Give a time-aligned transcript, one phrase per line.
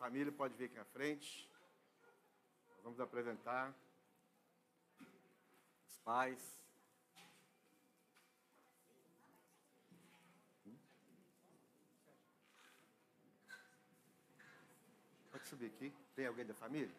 [0.00, 1.46] família pode vir aqui à frente.
[2.70, 3.74] Nós vamos apresentar
[5.86, 6.58] os pais.
[15.30, 15.92] Pode subir aqui.
[16.16, 16.96] Tem alguém da família?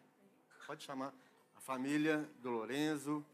[0.64, 1.12] Pode chamar
[1.56, 3.26] a família do Lorenzo,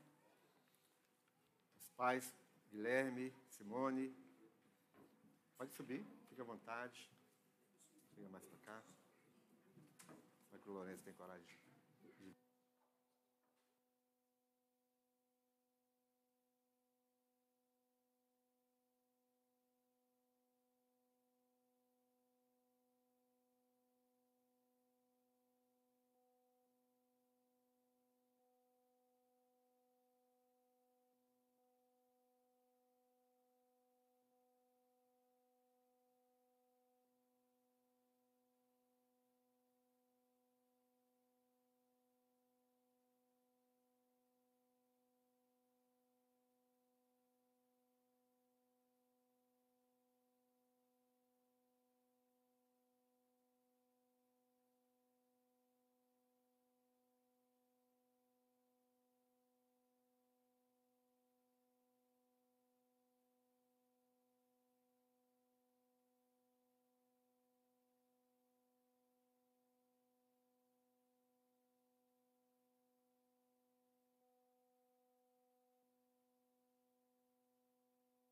[1.76, 2.34] os pais
[2.70, 4.16] Guilherme, Simone.
[5.58, 7.10] Pode subir, fique à vontade.
[8.14, 8.97] Chega mais para cá.
[10.68, 11.57] O Lourenço tem coragem?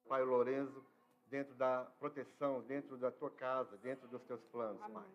[0.09, 0.85] Pai Lorenzo,
[1.29, 5.07] dentro da proteção, dentro da tua casa, dentro dos teus planos, Pai.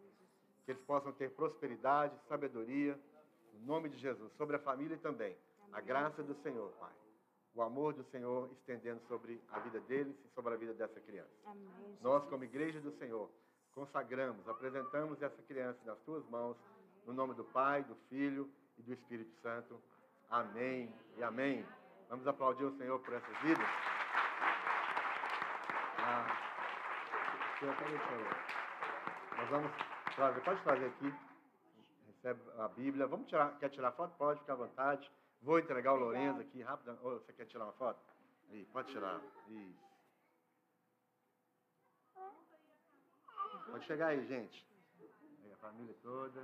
[0.66, 3.00] Que eles possam ter prosperidade, sabedoria,
[3.54, 5.36] no nome de Jesus, sobre a família também.
[5.72, 6.92] A graça do Senhor, Pai.
[7.54, 11.32] O amor do Senhor estendendo sobre a vida deles e sobre a vida dessa criança.
[11.46, 11.98] Amém.
[12.02, 13.30] Nós, como igreja do Senhor,
[13.74, 16.58] consagramos, apresentamos essa criança nas tuas mãos,
[17.06, 19.82] no nome do Pai, do Filho e do Espírito Santo.
[20.30, 21.66] Amém e amém.
[22.10, 23.68] Vamos aplaudir o Senhor por essas vidas.
[27.60, 27.76] Senhor?
[29.38, 29.72] Nós vamos
[30.16, 31.14] trazer, pode trazer aqui.
[32.08, 33.08] Recebe a Bíblia.
[33.08, 34.16] Vamos tirar, quer tirar foto?
[34.18, 35.12] Pode, ficar à vontade.
[35.42, 36.98] Vou entregar o Lourenço aqui rápido.
[37.02, 38.00] Ô, você quer tirar uma foto?
[38.52, 39.22] Aí, pode tirar.
[39.48, 39.92] Isso.
[43.66, 44.68] Pode chegar aí, gente.
[45.44, 46.42] Aí, a família toda.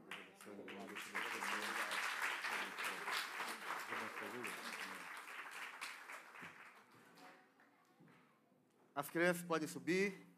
[0.47, 0.81] Amém.
[8.95, 10.30] As crianças podem subir.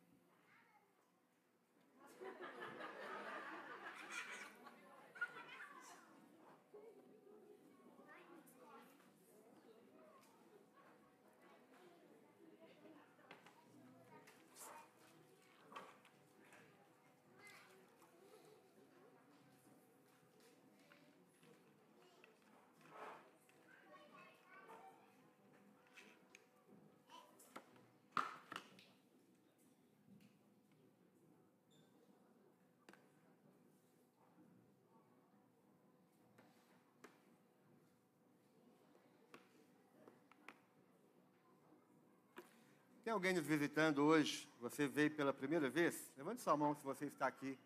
[43.13, 44.49] Tem alguém nos visitando hoje?
[44.59, 46.11] Você veio pela primeira vez?
[46.17, 47.59] Levante sua mão se você está aqui.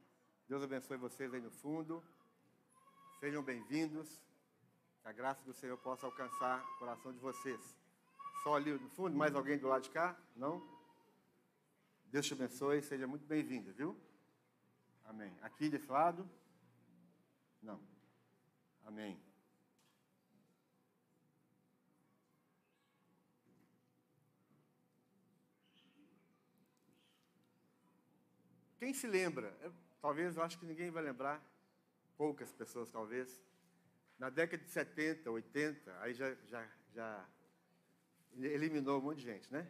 [0.48, 2.02] Deus abençoe vocês aí no fundo.
[3.20, 4.20] Sejam bem-vindos.
[5.02, 7.60] Que a graça do Senhor possa alcançar o coração de vocês.
[8.42, 10.18] Só ali no fundo, mais alguém do lado de cá?
[10.34, 10.60] Não?
[12.06, 13.96] Deus te abençoe, seja muito bem-vindo, viu?
[15.04, 15.32] Amém.
[15.42, 16.28] Aqui desse lado?
[17.62, 17.80] Não.
[18.84, 19.16] Amém.
[28.78, 29.56] Quem se lembra?
[29.62, 31.42] Eu- talvez, eu acho que ninguém vai lembrar,
[32.16, 33.40] poucas pessoas talvez.
[34.18, 37.28] Na década de 70, 80, aí já, já, já
[38.34, 39.66] eliminou um monte de gente, né?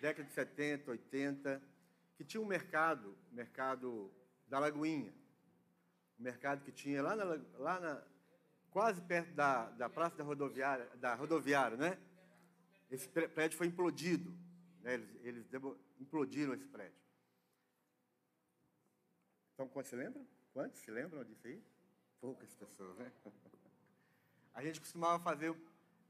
[0.00, 1.62] Década de 70, 80,
[2.16, 4.12] que tinha um mercado, mercado
[4.48, 5.12] da Lagoinha,
[6.18, 7.24] um mercado que tinha lá, na,
[7.58, 8.02] lá na,
[8.70, 11.98] quase perto da, da praça da rodoviária, da rodoviária, né?
[12.90, 14.36] Esse prédio foi implodido,
[14.82, 14.94] né?
[14.94, 15.46] eles, eles
[16.00, 16.98] implodiram esse prédio.
[19.60, 20.26] Então, quantos se lembram?
[20.54, 21.62] Quantos se lembram disso aí?
[22.18, 23.12] Poucas pessoas, né?
[24.54, 25.54] A gente costumava fazer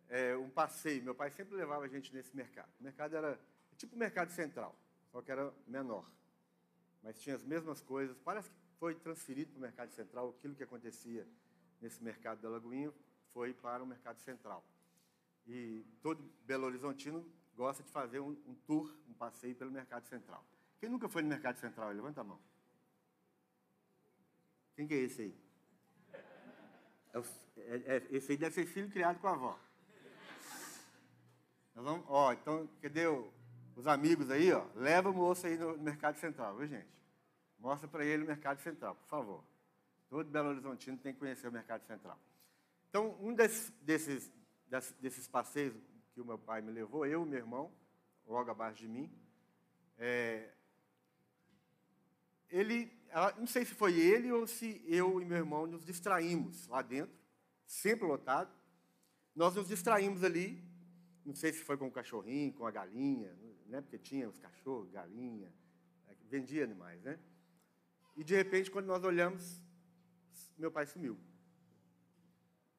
[0.09, 1.03] é, um passeio.
[1.03, 2.71] Meu pai sempre levava a gente nesse mercado.
[2.79, 3.41] O mercado era
[3.77, 4.79] tipo o mercado central,
[5.11, 6.09] só que era menor.
[7.03, 8.17] Mas tinha as mesmas coisas.
[8.21, 10.29] Parece que foi transferido para o mercado central.
[10.29, 11.27] Aquilo que acontecia
[11.81, 12.95] nesse mercado da Lagoinha
[13.35, 14.65] foi para o mercado central.
[15.45, 20.47] E todo Belo Horizontino gosta de fazer um, um tour, um passeio pelo mercado central.
[20.79, 21.91] Quem nunca foi no mercado central?
[21.91, 22.39] Levanta a mão.
[24.75, 25.35] Quem que é esse aí?
[27.13, 27.19] É,
[27.57, 29.59] é, é, esse aí deve ser filho criado com a avó.
[31.75, 33.33] Nós vamos, ó, então, cadê o,
[33.77, 34.67] os amigos aí, ó?
[34.75, 36.89] Leva o moço aí no, no Mercado Central, viu, gente?
[37.59, 39.45] Mostra para ele o Mercado Central, por favor.
[40.09, 42.19] Todo Belo Horizontino tem que conhecer o Mercado Central.
[42.89, 44.33] Então, um desses, desses,
[44.99, 45.75] desses passeios
[46.13, 47.73] que o meu pai me levou, eu e meu irmão,
[48.27, 49.11] logo abaixo de mim,
[49.99, 50.51] é,
[52.49, 52.91] ele,
[53.39, 57.15] não sei se foi ele ou se eu e meu irmão nos distraímos lá dentro,
[57.67, 58.53] sempre lotado.
[59.35, 60.63] Nós nos distraímos ali,
[61.25, 63.33] não sei se foi com o cachorrinho, com a galinha,
[63.67, 63.81] né?
[63.81, 65.53] porque tinha os cachorros, galinha,
[66.09, 67.19] é, vendia animais, né?
[68.17, 69.61] E de repente, quando nós olhamos,
[70.59, 71.19] meu pai sumiu.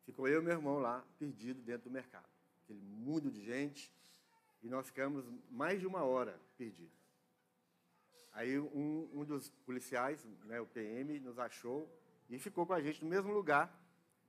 [0.06, 2.30] Ficou eu e meu irmão lá, perdido dentro do mercado.
[2.64, 3.92] Aquele mundo de gente,
[4.62, 7.01] e nós ficamos mais de uma hora perdidos.
[8.34, 11.90] Aí um, um dos policiais, né, o PM, nos achou
[12.30, 13.78] e ficou com a gente no mesmo lugar,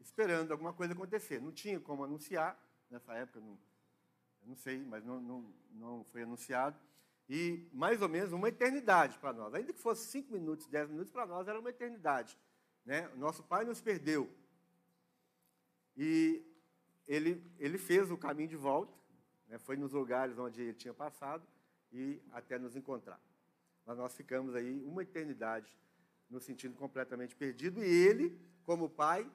[0.00, 1.40] esperando alguma coisa acontecer.
[1.40, 2.58] Não tinha como anunciar,
[2.90, 3.58] nessa época, não,
[4.44, 6.76] não sei, mas não, não, não foi anunciado.
[7.28, 9.54] E mais ou menos uma eternidade para nós.
[9.54, 12.36] Ainda que fosse cinco minutos, dez minutos, para nós era uma eternidade.
[12.84, 13.08] Né?
[13.16, 14.28] Nosso pai nos perdeu.
[15.96, 16.44] E
[17.06, 18.92] ele, ele fez o caminho de volta,
[19.46, 19.58] né?
[19.58, 21.46] foi nos lugares onde ele tinha passado
[21.92, 23.20] e até nos encontrar.
[23.84, 25.76] Mas nós ficamos aí uma eternidade
[26.28, 29.30] nos sentindo completamente perdido e ele, como pai,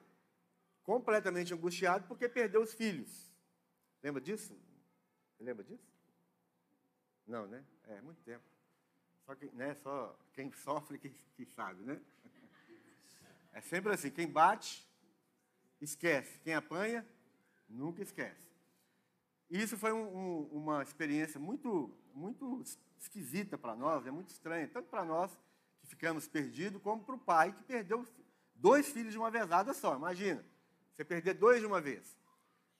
[0.82, 3.32] completamente angustiado porque perdeu os filhos.
[4.02, 4.56] Lembra disso?
[5.38, 5.86] lembra disso?
[7.26, 7.64] Não, né?
[7.84, 8.44] É, muito tempo.
[9.24, 12.00] Só, que, né, só quem sofre que, que sabe, né?
[13.52, 14.86] É sempre assim, quem bate,
[15.80, 16.38] esquece.
[16.40, 17.06] Quem apanha,
[17.68, 18.48] nunca esquece.
[19.50, 22.62] E isso foi um, um, uma experiência muito, muito
[22.98, 25.36] esquisita para nós, é muito estranha, tanto para nós
[25.80, 28.04] que ficamos perdidos, como para o pai que perdeu
[28.54, 29.96] dois filhos de uma vezada só.
[29.96, 30.44] Imagina,
[30.92, 32.16] você perder dois de uma vez.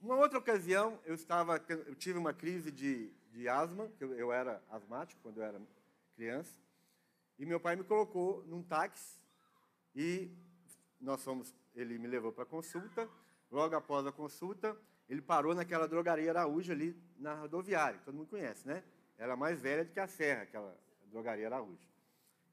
[0.00, 4.62] Uma outra ocasião, eu estava, eu tive uma crise de, de asma, eu, eu era
[4.70, 5.60] asmático quando eu era
[6.14, 6.52] criança,
[7.38, 9.20] e meu pai me colocou num táxi
[9.94, 10.30] e
[11.00, 13.08] nós fomos, ele me levou para consulta.
[13.50, 14.76] Logo após a consulta,
[15.08, 18.82] ele parou naquela drogaria Araújo ali na rodoviária, todo mundo conhece, né?
[19.18, 21.88] Era mais velha do que a Serra, aquela drogaria Araújo.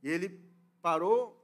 [0.01, 0.43] E ele
[0.81, 1.41] parou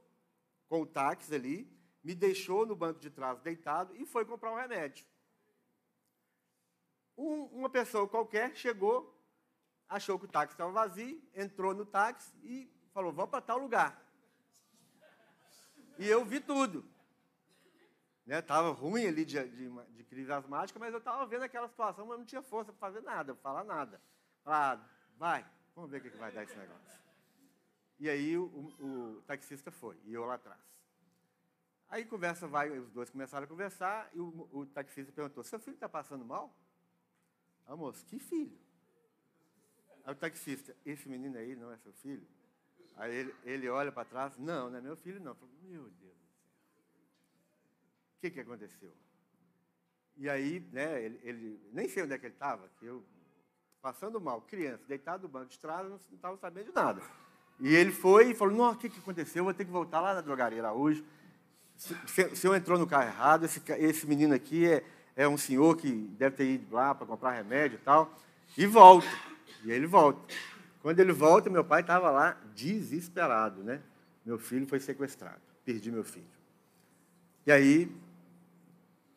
[0.68, 1.70] com o táxi ali,
[2.02, 5.06] me deixou no banco de trás deitado e foi comprar um remédio.
[7.16, 9.16] Um, uma pessoa qualquer chegou,
[9.88, 14.02] achou que o táxi estava vazio, entrou no táxi e falou: Vamos para tal lugar.
[15.98, 16.84] E eu vi tudo.
[18.26, 18.42] Né?
[18.76, 22.24] ruim ali de, de, de, crise asmática, mas eu estava vendo aquela situação, mas não
[22.24, 24.00] tinha força para fazer nada, para falar nada.
[24.44, 24.78] Ah,
[25.18, 27.00] vai, vamos ver o que, que vai dar esse negócio.
[27.98, 30.60] E aí o, o, o, taxista foi, e eu lá atrás.
[31.88, 35.74] Aí conversa vai, os dois começaram a conversar, e o, o taxista perguntou, seu filho
[35.74, 36.54] está passando mal?
[37.66, 38.58] Ah, moço, que filho?
[40.04, 42.26] Aí o taxista, esse menino aí não é seu filho?
[42.96, 45.34] Aí ele, ele olha para trás, não, não é meu filho não.
[45.34, 46.42] Falo, meu Deus do céu.
[48.16, 48.92] O que, que aconteceu?
[50.16, 53.04] E aí, né, ele, ele nem sei onde é que ele estava, que eu,
[53.82, 57.02] passando mal, criança, deitado no banco de trás, não estava sabendo de nada.
[57.58, 59.40] E ele foi e falou, não, o que, que aconteceu?
[59.40, 61.04] Eu vou ter que voltar lá na drogaria hoje.
[62.32, 64.84] O senhor entrou no carro errado, esse, esse menino aqui é,
[65.16, 68.14] é um senhor que deve ter ido lá para comprar remédio e tal,
[68.56, 69.08] e volta.
[69.64, 70.20] E ele volta.
[70.80, 73.82] Quando ele volta, meu pai estava lá desesperado, né?
[74.24, 76.26] Meu filho foi sequestrado, perdi meu filho.
[77.44, 77.90] E aí,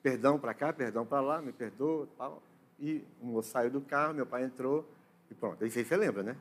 [0.01, 2.41] perdão para cá, perdão para lá, me perdoa, tal.
[2.79, 4.89] E o moço saiu do carro, meu pai entrou
[5.29, 5.63] e pronto.
[5.63, 6.36] Aí você lembra, né?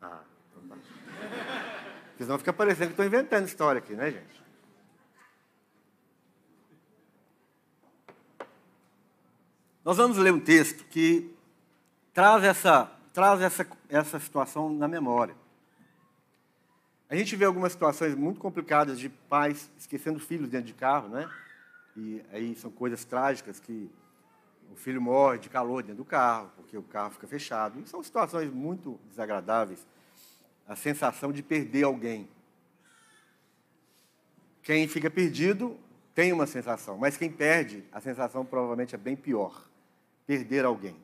[0.00, 0.76] Ah, então tá.
[2.16, 4.44] Porque fica parecendo que estou inventando história aqui, né, gente?
[9.84, 11.34] Nós vamos ler um texto que
[12.14, 15.36] traz essa, traz essa, essa situação na memória.
[17.08, 21.30] A gente vê algumas situações muito complicadas de pais esquecendo filhos dentro de carro, né?
[21.96, 23.90] E aí são coisas trágicas que
[24.74, 27.80] o filho morre de calor dentro do carro, porque o carro fica fechado.
[27.80, 29.86] E são situações muito desagradáveis.
[30.66, 32.28] A sensação de perder alguém.
[34.62, 35.78] Quem fica perdido
[36.12, 39.68] tem uma sensação, mas quem perde, a sensação provavelmente é bem pior
[40.26, 40.96] perder alguém.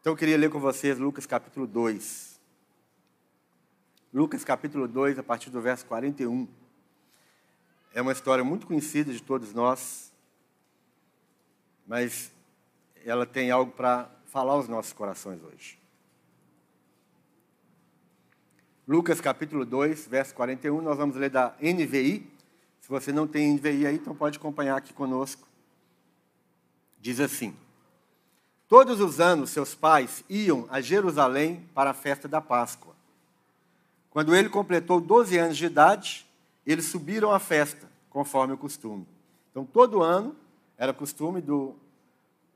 [0.00, 2.40] Então eu queria ler com vocês Lucas capítulo 2.
[4.12, 6.46] Lucas capítulo 2, a partir do verso 41.
[7.94, 10.12] É uma história muito conhecida de todos nós,
[11.86, 12.31] mas
[13.04, 15.78] ela tem algo para falar aos nossos corações hoje.
[18.86, 22.30] Lucas capítulo 2, verso 41, nós vamos ler da NVI.
[22.80, 25.46] Se você não tem NVI aí, então pode acompanhar aqui conosco.
[27.00, 27.54] Diz assim:
[28.68, 32.92] Todos os anos seus pais iam a Jerusalém para a festa da Páscoa.
[34.10, 36.26] Quando ele completou 12 anos de idade,
[36.66, 39.06] eles subiram à festa, conforme o costume.
[39.50, 40.36] Então, todo ano
[40.76, 41.74] era costume do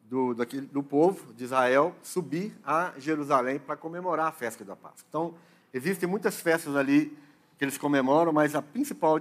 [0.08, 5.04] do, daquele, do povo de Israel subir a Jerusalém para comemorar a festa da Páscoa.
[5.08, 5.34] Então,
[5.72, 7.16] existem muitas festas ali
[7.58, 9.20] que eles comemoram, mas a principal,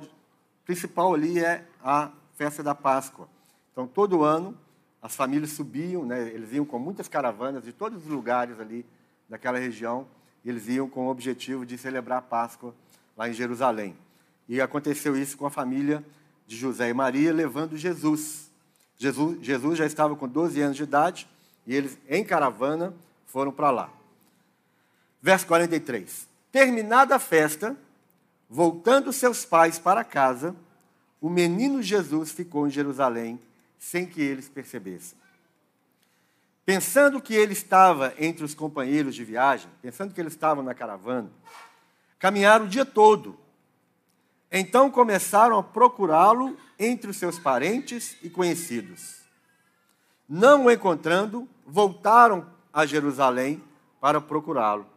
[0.63, 3.27] principal ali é a festa da Páscoa.
[3.71, 4.57] Então, todo ano,
[5.01, 8.85] as famílias subiam, né, eles iam com muitas caravanas de todos os lugares ali
[9.27, 10.07] daquela região,
[10.43, 12.75] e eles iam com o objetivo de celebrar a Páscoa
[13.17, 13.95] lá em Jerusalém.
[14.47, 16.05] E aconteceu isso com a família
[16.45, 18.51] de José e Maria, levando Jesus
[18.97, 21.27] Jesus, Jesus já estava com 12 anos de idade
[21.65, 22.93] e eles, em caravana,
[23.25, 23.89] foram para lá.
[25.21, 26.27] Verso 43.
[26.51, 27.75] Terminada a festa,
[28.49, 30.55] voltando seus pais para casa,
[31.19, 33.39] o menino Jesus ficou em Jerusalém
[33.77, 35.17] sem que eles percebessem.
[36.65, 41.29] Pensando que ele estava entre os companheiros de viagem, pensando que eles estavam na caravana,
[42.17, 43.37] caminharam o dia todo
[44.51, 49.21] então começaram a procurá-lo entre os seus parentes e conhecidos.
[50.27, 53.63] Não o encontrando, voltaram a Jerusalém
[53.99, 54.87] para procurá-lo.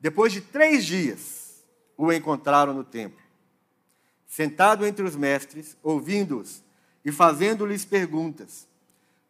[0.00, 1.64] Depois de três dias,
[1.96, 3.22] o encontraram no templo,
[4.26, 6.62] sentado entre os mestres, ouvindo-os
[7.04, 8.68] e fazendo-lhes perguntas.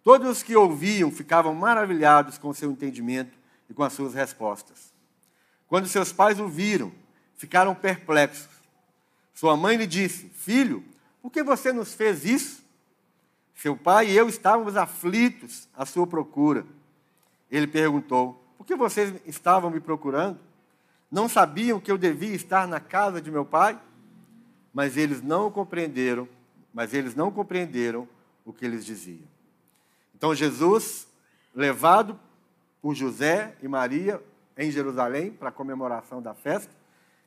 [0.02, 3.37] Todos os que ouviam ficavam maravilhados com seu entendimento
[3.69, 4.93] e com as suas respostas.
[5.66, 6.93] Quando seus pais o viram,
[7.37, 8.56] ficaram perplexos
[9.37, 10.83] sua mãe lhe disse: Filho,
[11.21, 12.64] por que você nos fez isso?
[13.55, 16.64] Seu pai e eu estávamos aflitos à sua procura.
[17.50, 20.40] Ele perguntou: Por que vocês estavam me procurando?
[21.11, 23.78] Não sabiam que eu devia estar na casa de meu pai?
[24.73, 26.26] Mas eles não compreenderam,
[26.73, 28.09] mas eles não compreenderam
[28.43, 29.28] o que eles diziam.
[30.14, 31.07] Então Jesus,
[31.55, 32.19] levado
[32.81, 34.19] por José e Maria
[34.57, 36.75] em Jerusalém para a comemoração da festa,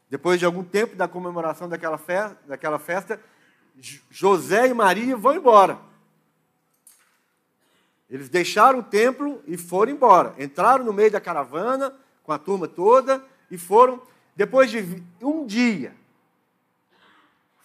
[0.09, 3.19] depois de algum tempo da comemoração daquela festa, daquela festa
[4.09, 5.79] José e Maria vão embora.
[8.09, 10.33] Eles deixaram o templo e foram embora.
[10.37, 14.01] Entraram no meio da caravana com a turma toda e foram.
[14.35, 15.93] Depois de um dia,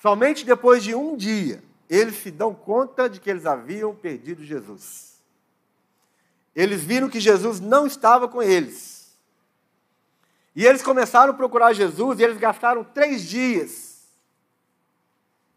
[0.02, 5.14] somente depois de um dia, eles se dão conta de que eles haviam perdido Jesus.
[6.54, 8.93] Eles viram que Jesus não estava com eles.
[10.54, 13.94] E eles começaram a procurar Jesus e eles gastaram três dias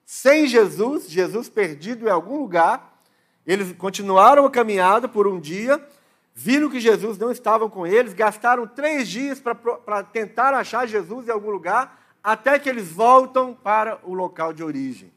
[0.08, 2.98] sem Jesus, Jesus perdido em algum lugar.
[3.46, 5.86] Eles continuaram a caminhada por um dia,
[6.34, 11.32] viram que Jesus não estava com eles, gastaram três dias para tentar achar Jesus em
[11.32, 15.12] algum lugar, até que eles voltam para o local de origem,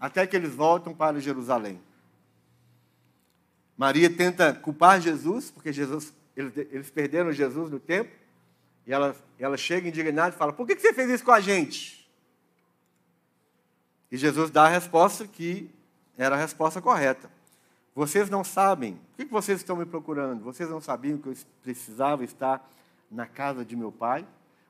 [0.00, 1.80] até que eles voltam para Jerusalém.
[3.76, 8.19] Maria tenta culpar Jesus, porque Jesus, eles, eles perderam Jesus no tempo.
[8.90, 12.10] E ela, ela chega indignada e fala: Por que você fez isso com a gente?
[14.10, 15.70] E Jesus dá a resposta que
[16.18, 17.30] era a resposta correta.
[17.94, 20.42] Vocês não sabem, por que vocês estão me procurando?
[20.42, 22.68] Vocês não sabiam que eu precisava estar
[23.08, 24.26] na casa de meu pai?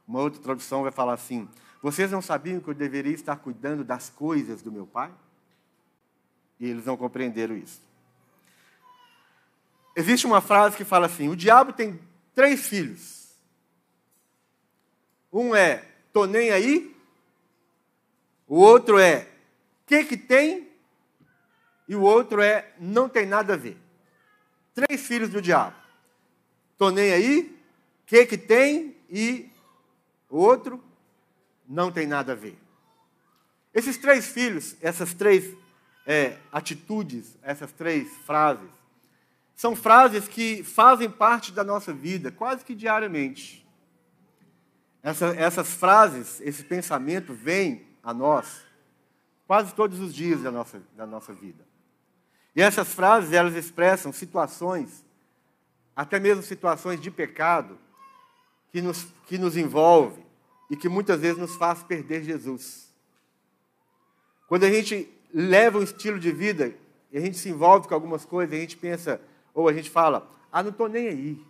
[0.06, 1.48] Uma outra tradução vai falar assim:
[1.82, 5.10] Vocês não sabiam que eu deveria estar cuidando das coisas do meu pai?
[6.58, 7.80] E eles não compreenderam isso.
[9.96, 11.98] Existe uma frase que fala assim: O diabo tem
[12.34, 13.19] três filhos.
[15.32, 16.94] Um é tô nem aí,
[18.46, 19.28] o outro é
[19.86, 20.68] que que tem
[21.88, 23.76] e o outro é não tem nada a ver.
[24.74, 25.76] Três filhos do diabo.
[26.76, 27.58] Tô nem aí,
[28.06, 29.50] que que tem e
[30.28, 30.82] o outro
[31.68, 32.58] não tem nada a ver.
[33.72, 35.56] Esses três filhos, essas três
[36.06, 38.70] é, atitudes, essas três frases,
[39.54, 43.59] são frases que fazem parte da nossa vida quase que diariamente.
[45.02, 48.62] Essa, essas frases, esse pensamento vem a nós
[49.46, 51.66] quase todos os dias da nossa, da nossa vida.
[52.54, 55.04] E essas frases, elas expressam situações,
[55.96, 57.78] até mesmo situações de pecado,
[58.70, 60.24] que nos, que nos envolve
[60.70, 62.94] e que muitas vezes nos faz perder Jesus.
[64.46, 66.74] Quando a gente leva um estilo de vida
[67.10, 69.20] e a gente se envolve com algumas coisas, a gente pensa,
[69.52, 71.46] ou a gente fala, ah, não estou nem aí.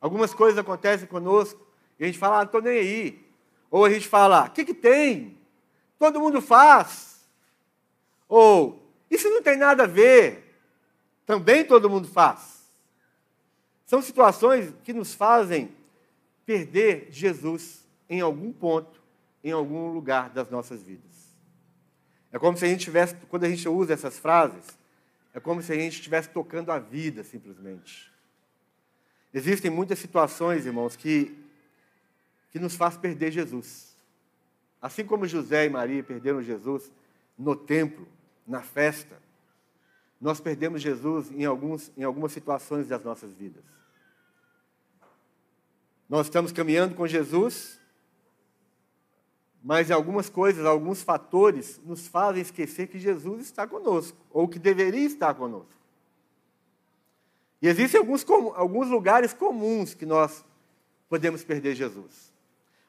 [0.00, 1.64] Algumas coisas acontecem conosco
[1.98, 3.24] e a gente fala, ah, não estou nem aí.
[3.70, 5.36] Ou a gente fala, o que, que tem?
[5.98, 7.24] Todo mundo faz.
[8.28, 10.56] Ou, isso não tem nada a ver.
[11.26, 12.64] Também todo mundo faz.
[13.86, 15.70] São situações que nos fazem
[16.44, 19.02] perder Jesus em algum ponto,
[19.42, 21.12] em algum lugar das nossas vidas.
[22.32, 24.76] É como se a gente tivesse, quando a gente usa essas frases,
[25.32, 28.12] é como se a gente estivesse tocando a vida simplesmente.
[29.32, 31.36] Existem muitas situações, irmãos, que,
[32.54, 33.96] que nos faz perder Jesus.
[34.80, 36.92] Assim como José e Maria perderam Jesus
[37.36, 38.06] no templo,
[38.46, 39.20] na festa,
[40.20, 43.64] nós perdemos Jesus em, alguns, em algumas situações das nossas vidas.
[46.08, 47.80] Nós estamos caminhando com Jesus,
[49.60, 55.04] mas algumas coisas, alguns fatores nos fazem esquecer que Jesus está conosco, ou que deveria
[55.04, 55.74] estar conosco.
[57.60, 60.44] E existem alguns, alguns lugares comuns que nós
[61.08, 62.32] podemos perder Jesus.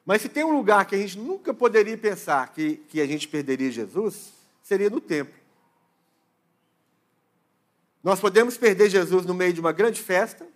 [0.06, 3.26] Mas se tem um lugar que a gente nunca poderia pensar que, que a gente
[3.26, 4.32] perderia Jesus,
[4.62, 5.34] seria no templo.
[8.02, 10.46] Nós podemos perder Jesus no meio de uma grande festa.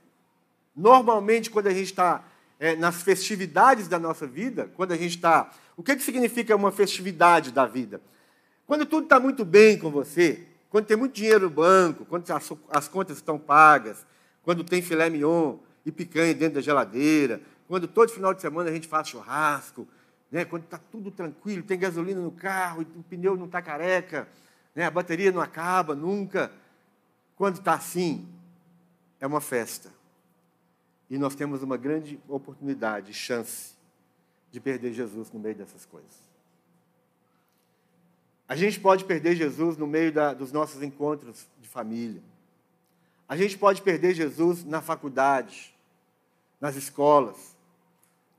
[0.75, 2.25] Normalmente, quando a gente está
[2.61, 6.71] é, nas festividades da nossa vida, quando a gente está o que, que significa uma
[6.71, 8.03] festividade da vida?
[8.67, 12.53] Quando tudo está muito bem com você, quando tem muito dinheiro no banco, quando as,
[12.69, 14.05] as contas estão pagas,
[14.43, 18.73] quando tem filé mignon e picanha dentro da geladeira, quando todo final de semana a
[18.73, 19.87] gente faz churrasco,
[20.29, 20.45] né?
[20.45, 24.27] quando está tudo tranquilo, tem gasolina no carro, o pneu não está careca,
[24.75, 24.87] né?
[24.87, 26.51] a bateria não acaba nunca.
[27.37, 28.29] Quando está assim,
[29.21, 29.89] é uma festa.
[31.09, 33.77] E nós temos uma grande oportunidade, chance
[34.51, 36.29] de perder Jesus no meio dessas coisas.
[38.49, 42.21] A gente pode perder Jesus no meio da, dos nossos encontros de família.
[43.29, 45.73] A gente pode perder Jesus na faculdade,
[46.61, 47.60] nas escolas,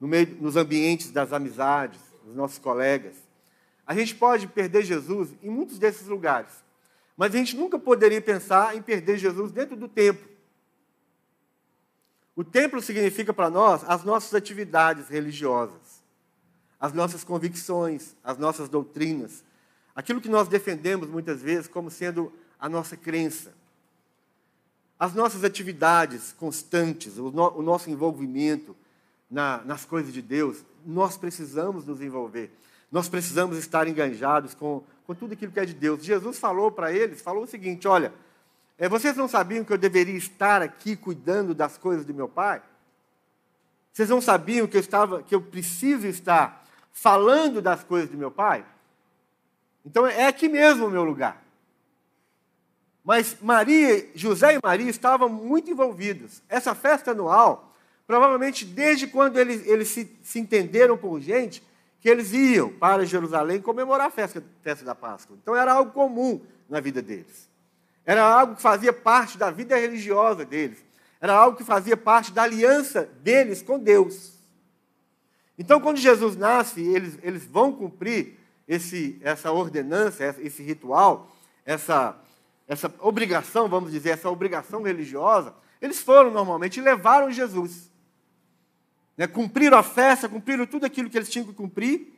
[0.02, 3.16] no meio, nos ambientes das amizades, dos nossos colegas.
[3.88, 6.52] A gente pode perder Jesus em muitos desses lugares.
[7.16, 10.30] Mas a gente nunca poderia pensar em perder Jesus dentro do templo.
[12.36, 16.02] O templo significa para nós as nossas atividades religiosas
[16.82, 19.44] as nossas convicções, as nossas doutrinas,
[19.96, 23.54] aquilo que nós defendemos muitas vezes como sendo a nossa crença.
[24.98, 28.76] As nossas atividades constantes, o, no, o nosso envolvimento
[29.32, 32.52] na, nas coisas de Deus, nós precisamos nos envolver.
[32.92, 36.04] Nós precisamos estar enganjados com, com tudo aquilo que é de Deus.
[36.04, 38.14] Jesus falou para eles, falou o seguinte, olha,
[38.78, 42.62] é, vocês não sabiam que eu deveria estar aqui cuidando das coisas de meu Pai?
[43.94, 48.32] Vocês não sabiam que eu, estava, que eu preciso estar falando das coisas de meu
[48.32, 48.66] pai?
[49.86, 51.44] Então é aqui mesmo o meu lugar.
[53.04, 56.42] Mas Maria, José e Maria estavam muito envolvidos.
[56.48, 57.71] Essa festa anual,
[58.12, 61.64] provavelmente desde quando eles, eles se, se entenderam com gente,
[62.02, 65.38] que eles iam para Jerusalém comemorar a festa, festa da Páscoa.
[65.42, 67.48] Então era algo comum na vida deles.
[68.06, 70.84] Era algo que fazia parte da vida religiosa deles.
[71.22, 74.34] Era algo que fazia parte da aliança deles com Deus.
[75.58, 81.34] Então, quando Jesus nasce, eles, eles vão cumprir esse, essa ordenança, esse ritual,
[81.66, 82.20] essa,
[82.68, 87.90] essa obrigação, vamos dizer, essa obrigação religiosa, eles foram normalmente e levaram Jesus.
[89.18, 92.14] Né, cumpriram a festa, cumpriram tudo aquilo que eles tinham que cumprir,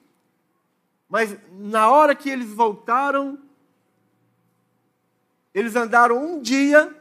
[1.09, 3.37] mas na hora que eles voltaram,
[5.53, 6.95] eles andaram um dia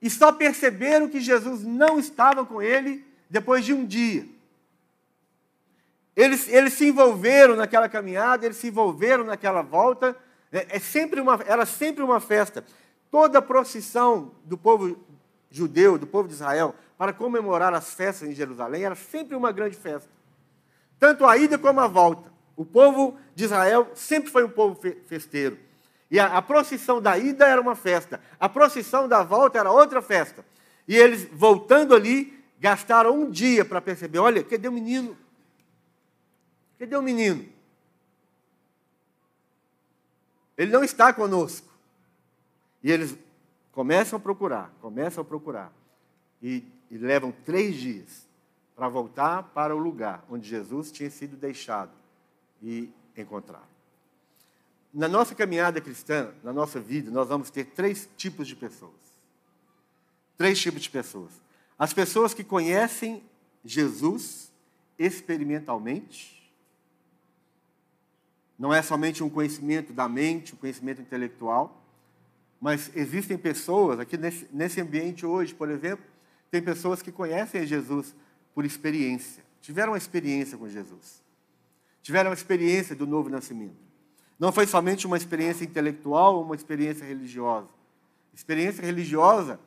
[0.00, 4.26] e só perceberam que Jesus não estava com ele depois de um dia.
[6.16, 10.16] Eles, eles se envolveram naquela caminhada, eles se envolveram naquela volta.
[10.50, 12.64] É, é sempre uma, era sempre uma festa.
[13.10, 14.98] Toda a procissão do povo
[15.50, 19.74] judeu, do povo de Israel, para comemorar as festas em Jerusalém, era sempre uma grande
[19.74, 20.10] festa.
[20.98, 22.30] Tanto a ida como a volta.
[22.54, 25.58] O povo de Israel sempre foi um povo festeiro.
[26.10, 30.02] E a, a procissão da ida era uma festa, a procissão da volta era outra
[30.02, 30.44] festa.
[30.86, 35.16] E eles, voltando ali, gastaram um dia para perceber: olha, cadê o menino?
[36.78, 37.48] Cadê o menino?
[40.54, 41.66] Ele não está conosco.
[42.82, 43.16] E eles
[43.72, 45.72] começam a procurar, começam a procurar.
[46.42, 48.28] E, e levam três dias
[48.74, 51.92] para voltar para o lugar onde Jesus tinha sido deixado
[52.62, 53.68] e encontrado.
[54.92, 58.92] Na nossa caminhada cristã, na nossa vida, nós vamos ter três tipos de pessoas.
[60.36, 61.30] Três tipos de pessoas.
[61.78, 63.22] As pessoas que conhecem
[63.64, 64.50] Jesus
[64.98, 66.40] experimentalmente,
[68.58, 71.82] não é somente um conhecimento da mente, um conhecimento intelectual,
[72.60, 76.04] mas existem pessoas, aqui nesse, nesse ambiente hoje, por exemplo,
[76.50, 78.14] tem pessoas que conhecem Jesus
[78.54, 81.22] por experiência, tiveram uma experiência com Jesus,
[82.02, 83.76] tiveram uma experiência do novo nascimento.
[84.38, 87.68] Não foi somente uma experiência intelectual ou uma experiência religiosa.
[88.34, 89.60] Experiência religiosa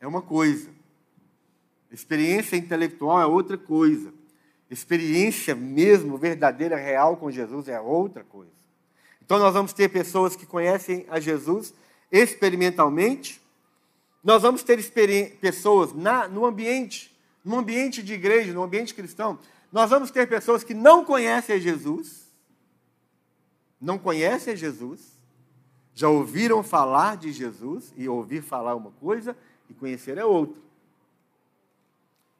[0.00, 0.70] é uma coisa,
[1.90, 4.12] experiência intelectual é outra coisa.
[4.70, 8.52] Experiência mesmo, verdadeira, real com Jesus é outra coisa.
[9.20, 11.74] Então nós vamos ter pessoas que conhecem a Jesus
[12.10, 13.39] experimentalmente.
[14.22, 14.78] Nós vamos ter
[15.38, 19.38] pessoas na, no ambiente, no ambiente de igreja, no ambiente cristão.
[19.72, 22.28] Nós vamos ter pessoas que não conhecem a Jesus,
[23.80, 25.00] não conhecem a Jesus,
[25.94, 29.36] já ouviram falar de Jesus, e ouvir falar uma coisa
[29.68, 30.60] e conhecer é outra.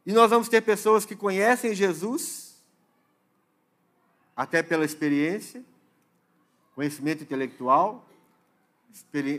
[0.04, 2.62] E nós vamos ter pessoas que conhecem Jesus,
[4.34, 5.62] até pela experiência,
[6.74, 8.08] conhecimento intelectual,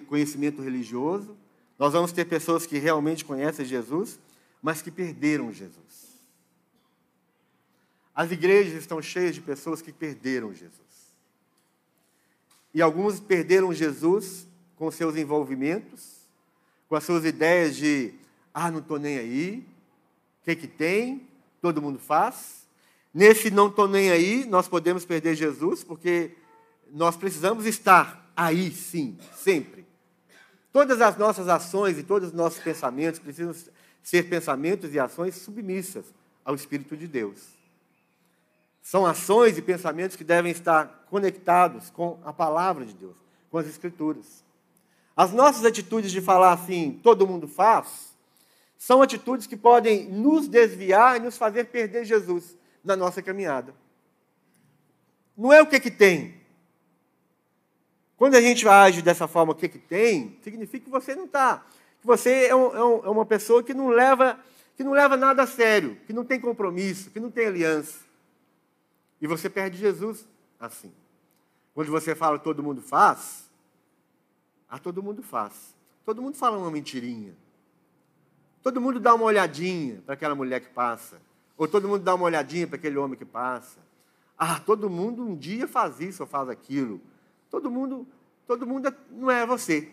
[0.08, 1.36] conhecimento religioso.
[1.82, 4.20] Nós vamos ter pessoas que realmente conhecem Jesus,
[4.62, 6.12] mas que perderam Jesus.
[8.14, 11.16] As igrejas estão cheias de pessoas que perderam Jesus.
[12.72, 16.18] E alguns perderam Jesus com seus envolvimentos,
[16.88, 18.14] com as suas ideias de,
[18.54, 19.66] ah, não estou nem aí,
[20.40, 21.28] o que, que tem?
[21.64, 22.64] Todo mundo faz.
[23.12, 26.30] Nesse não estou nem aí, nós podemos perder Jesus, porque
[26.92, 29.81] nós precisamos estar aí, sim, sempre.
[30.72, 33.54] Todas as nossas ações e todos os nossos pensamentos precisam
[34.02, 36.06] ser pensamentos e ações submissas
[36.46, 37.40] ao Espírito de Deus.
[38.82, 43.16] São ações e pensamentos que devem estar conectados com a palavra de Deus,
[43.50, 44.44] com as Escrituras.
[45.16, 48.16] As nossas atitudes de falar assim, todo mundo faz,
[48.78, 53.76] são atitudes que podem nos desviar e nos fazer perder Jesus na nossa caminhada.
[55.38, 56.41] Não é o que, que tem.
[58.22, 61.66] Quando a gente age dessa forma, o que, que tem, significa que você não está.
[62.00, 64.40] Que você é, um, é, um, é uma pessoa que não, leva,
[64.78, 68.06] que não leva nada a sério, que não tem compromisso, que não tem aliança.
[69.20, 70.24] E você perde Jesus
[70.60, 70.94] assim.
[71.74, 73.50] Quando você fala todo mundo faz,
[74.70, 75.74] ah, todo mundo faz.
[76.06, 77.34] Todo mundo fala uma mentirinha.
[78.62, 81.20] Todo mundo dá uma olhadinha para aquela mulher que passa.
[81.58, 83.80] Ou todo mundo dá uma olhadinha para aquele homem que passa.
[84.38, 87.02] Ah, todo mundo um dia faz isso ou faz aquilo.
[87.52, 88.08] Todo mundo,
[88.48, 89.92] todo mundo é, não é você.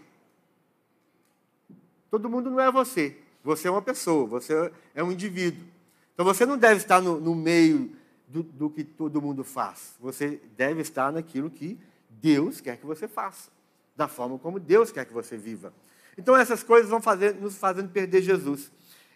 [2.10, 3.18] Todo mundo não é você.
[3.42, 5.66] Você é uma pessoa, você é um indivíduo.
[6.14, 7.94] Então você não deve estar no, no meio
[8.28, 9.94] do, do que todo mundo faz.
[10.00, 13.50] Você deve estar naquilo que Deus quer que você faça,
[13.96, 15.72] da forma como Deus quer que você viva.
[16.16, 18.70] Então essas coisas vão fazer, nos fazendo perder Jesus.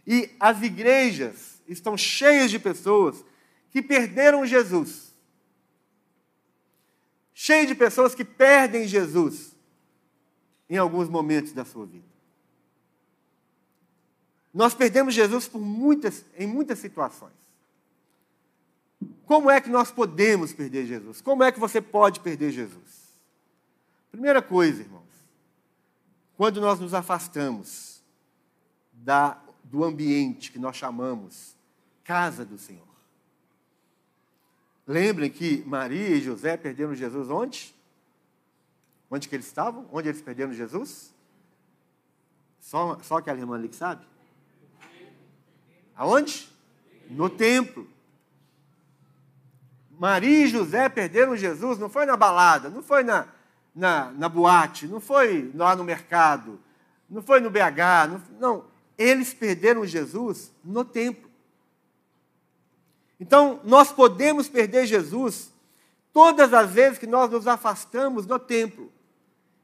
[0.07, 3.25] E as igrejas estão cheias de pessoas
[3.71, 5.12] que perderam Jesus.
[7.35, 9.57] Cheias de pessoas que perdem Jesus
[10.69, 12.13] em alguns momentos da sua vida.
[14.53, 17.33] Nós perdemos Jesus por muitas, em muitas situações.
[19.25, 21.21] Como é que nós podemos perder Jesus?
[21.21, 23.03] Como é que você pode perder Jesus?
[24.11, 25.03] Primeira coisa, irmão,
[26.37, 28.03] quando nós nos afastamos
[28.93, 31.57] da, do ambiente que nós chamamos
[32.05, 32.92] casa do Senhor.
[34.87, 37.75] Lembrem que Maria e José perderam Jesus onde?
[39.11, 39.87] Onde que eles estavam?
[39.93, 41.15] Onde eles perderam Jesus?
[42.61, 44.05] Só, só aquela irmã ali que sabe?
[45.95, 46.49] Aonde?
[47.11, 47.89] No templo.
[49.91, 53.29] Maria e José perderam Jesus, não foi na balada, não foi na,
[53.75, 56.59] na, na boate, não foi lá no mercado,
[57.09, 58.65] não foi no BH, não, não.
[58.99, 61.31] Eles perderam Jesus no templo.
[63.23, 65.53] Então, nós podemos perder Jesus
[66.13, 68.91] todas as vezes que nós nos afastamos do templo.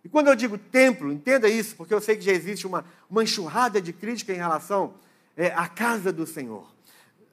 [0.04, 3.24] E quando eu digo templo, entenda isso, porque eu sei que já existe uma, uma
[3.24, 4.94] enxurrada de crítica em relação
[5.36, 6.72] é, à casa do Senhor.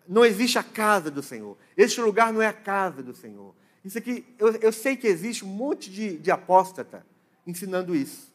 [0.09, 1.55] Não existe a casa do Senhor.
[1.77, 3.53] Este lugar não é a casa do Senhor.
[3.83, 7.05] Isso aqui, eu, eu sei que existe um monte de, de apóstata
[7.45, 8.33] ensinando isso.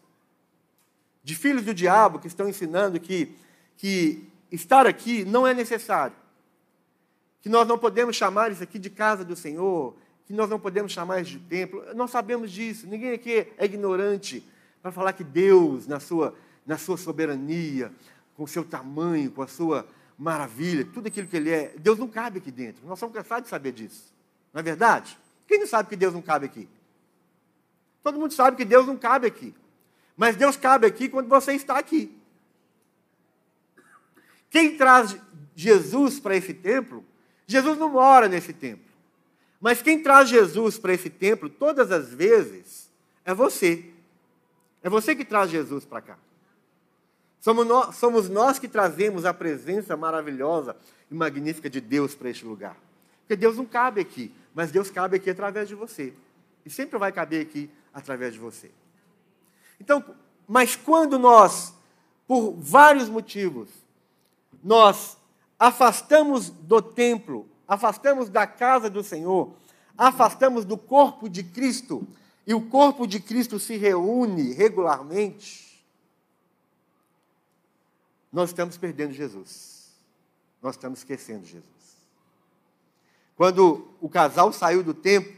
[1.25, 3.35] De filhos do diabo que estão ensinando que,
[3.77, 6.15] que estar aqui não é necessário.
[7.43, 10.93] Que nós não podemos chamar isso aqui de casa do Senhor, que nós não podemos
[10.93, 11.83] chamar isso de templo.
[11.95, 12.87] Nós sabemos disso.
[12.87, 14.47] Ninguém aqui é ignorante
[14.83, 16.35] para falar que Deus, na sua,
[16.67, 17.93] na sua soberania,
[18.37, 19.87] com o seu tamanho, com a sua
[20.19, 22.87] maravilha, tudo aquilo que Ele é, Deus não cabe aqui dentro.
[22.87, 24.13] Nós somos cansados de saber disso.
[24.53, 25.19] Não é verdade?
[25.47, 26.69] Quem não sabe que Deus não cabe aqui?
[28.03, 29.55] Todo mundo sabe que Deus não cabe aqui.
[30.17, 32.17] Mas Deus cabe aqui quando você está aqui.
[34.51, 35.17] Quem traz
[35.55, 37.05] Jesus para esse templo,
[37.51, 38.85] Jesus não mora nesse templo.
[39.61, 42.89] Mas quem traz Jesus para esse templo todas as vezes
[43.25, 43.91] é você.
[44.85, 46.19] É você que traz Jesus para cá.
[47.41, 50.77] Somos nós, somos nós que trazemos a presença maravilhosa
[51.11, 52.77] e magnífica de Deus para este lugar.
[53.23, 56.15] Porque Deus não cabe aqui, mas Deus cabe aqui através de você.
[56.65, 58.71] E sempre vai caber aqui através de você.
[59.81, 60.05] Então,
[60.47, 61.75] mas quando nós,
[62.29, 63.69] por vários motivos,
[64.63, 65.17] nós
[65.61, 69.55] afastamos do templo, afastamos da casa do Senhor,
[69.97, 72.09] afastamos do corpo de Cristo,
[72.47, 75.85] e o corpo de Cristo se reúne regularmente,
[78.33, 79.91] nós estamos perdendo Jesus.
[80.63, 81.65] Nós estamos esquecendo Jesus.
[83.37, 85.33] Quando o casal saiu do templo,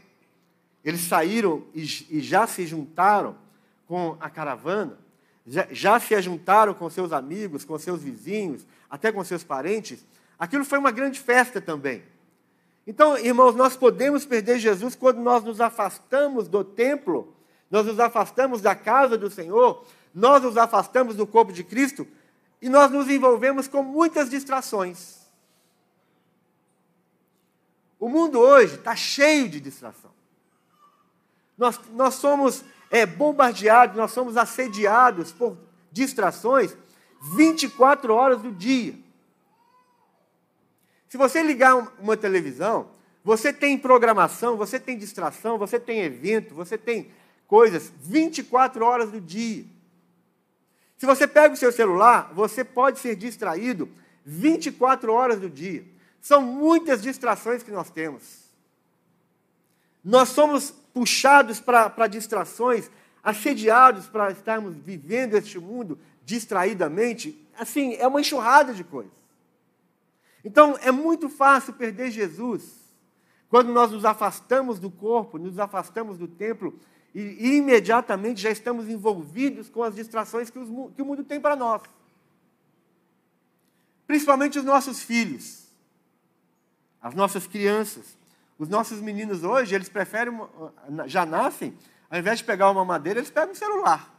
[0.83, 1.85] eles saíram e,
[2.21, 3.37] já se juntaram
[3.87, 4.97] com a caravana,
[5.45, 10.05] já, já se juntaram com seus amigos, com seus vizinhos, até com seus parentes.
[10.39, 12.03] Aquilo foi uma grande festa também.
[12.85, 17.33] Então, irmãos, nós podemos perder Jesus quando nós nos afastamos do templo,
[17.71, 22.05] nós nos afastamos da casa do Senhor, nós nos afastamos do corpo de Cristo
[22.61, 25.23] e nós nos envolvemos com muitas distrações.
[27.99, 30.11] O mundo hoje está cheio de distração.
[31.57, 35.57] Nós, nós somos é, bombardeados, nós somos assediados por
[35.91, 36.77] distrações
[37.35, 38.93] 24 horas do dia.
[41.09, 42.91] Se você ligar uma televisão,
[43.23, 47.11] você tem programação, você tem distração, você tem evento, você tem
[47.47, 49.65] coisas 24 horas do dia.
[50.95, 53.89] Se você pega o seu celular, você pode ser distraído
[54.23, 55.83] 24 horas do dia.
[56.21, 58.43] São muitas distrações que nós temos.
[60.03, 62.89] Nós somos puxados para distrações,
[63.23, 67.37] assediados para estarmos vivendo este mundo distraidamente.
[67.57, 69.11] Assim, é uma enxurrada de coisas.
[70.43, 72.83] Então, é muito fácil perder Jesus
[73.49, 76.77] quando nós nos afastamos do corpo, nos afastamos do templo
[77.13, 81.39] e, e imediatamente já estamos envolvidos com as distrações que, os, que o mundo tem
[81.39, 81.83] para nós.
[84.07, 85.67] Principalmente os nossos filhos,
[87.01, 88.17] as nossas crianças.
[88.57, 90.39] Os nossos meninos hoje, eles preferem,
[91.05, 91.77] já nascem,
[92.09, 94.13] ao invés de pegar uma madeira, eles pegam um celular.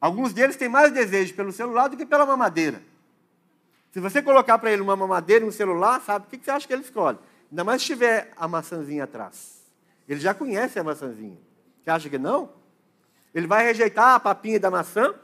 [0.00, 2.82] Alguns deles têm mais desejo pelo celular do que pela mamadeira.
[3.92, 6.66] Se você colocar para ele uma mamadeira e um celular, sabe o que você acha
[6.66, 7.18] que ele escolhe?
[7.50, 9.60] Ainda mais se tiver a maçãzinha atrás.
[10.08, 11.36] Ele já conhece a maçãzinha.
[11.82, 12.50] Você acha que não?
[13.34, 15.14] Ele vai rejeitar a papinha da maçã,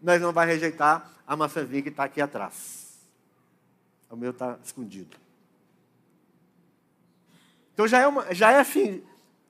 [0.00, 2.98] mas não vai rejeitar a maçãzinha que está aqui atrás.
[4.10, 5.16] O meu está escondido.
[7.76, 9.02] Então já é, uma, já é assim,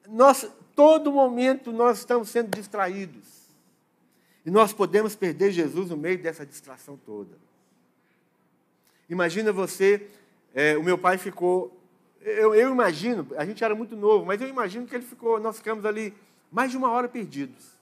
[0.08, 3.46] nós, todo momento nós estamos sendo distraídos.
[4.44, 7.38] E nós podemos perder Jesus no meio dessa distração toda.
[9.08, 10.08] Imagina você,
[10.52, 11.80] é, o meu pai ficou,
[12.20, 15.58] eu, eu, imagino, a gente era muito novo, mas eu imagino que ele ficou, nós
[15.58, 16.12] ficamos ali
[16.50, 17.76] mais de uma hora perdidos.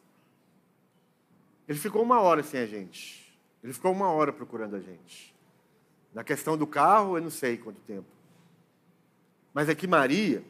[1.67, 3.35] Ele ficou uma hora sem a gente.
[3.63, 5.35] Ele ficou uma hora procurando a gente.
[6.13, 8.14] Na questão do carro, eu não sei quanto tempo.
[9.55, 10.45] Mas aqui Maria,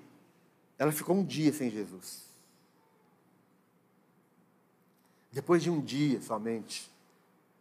[0.78, 2.24] ela ficou um dia sem Jesus.
[5.30, 6.90] Depois de um dia somente,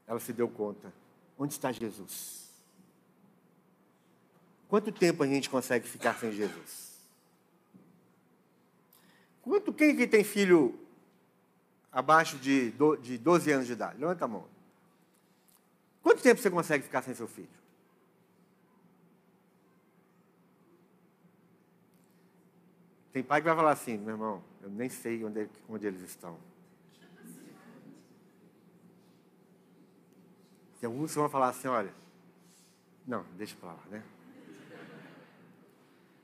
[0.07, 0.93] ela se deu conta:
[1.37, 2.43] onde está Jesus?
[4.69, 6.93] Quanto tempo a gente consegue ficar sem Jesus?
[9.41, 10.79] Quanto, quem aqui tem filho
[11.91, 13.99] abaixo de 12 anos de idade?
[13.99, 14.45] Levanta a mão.
[16.01, 17.62] Quanto tempo você consegue ficar sem seu filho?
[23.13, 26.35] Tem pai que vai falar assim, meu irmão, eu nem sei onde, onde eles estão.
[30.79, 31.93] Tem alguns que vão falar assim, olha,
[33.05, 34.03] não, deixa para lá, né?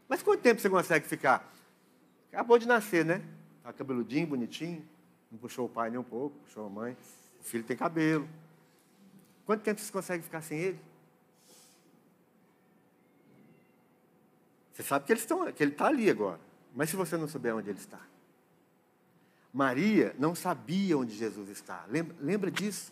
[0.08, 1.54] Mas quanto tempo você consegue ficar?
[2.34, 3.23] Acabou de nascer, né?
[3.62, 4.84] Tá cabeludinho, bonitinho.
[5.32, 6.97] Não puxou o pai nem um pouco, puxou a mãe.
[7.39, 8.28] O filho tem cabelo.
[9.45, 10.80] Quanto tempo você consegue ficar sem ele?
[14.73, 16.49] Você sabe que, eles estão, que ele está ali agora.
[16.75, 17.99] Mas se você não souber onde ele está?
[19.53, 21.84] Maria não sabia onde Jesus está.
[21.88, 22.91] Lembra, lembra disso?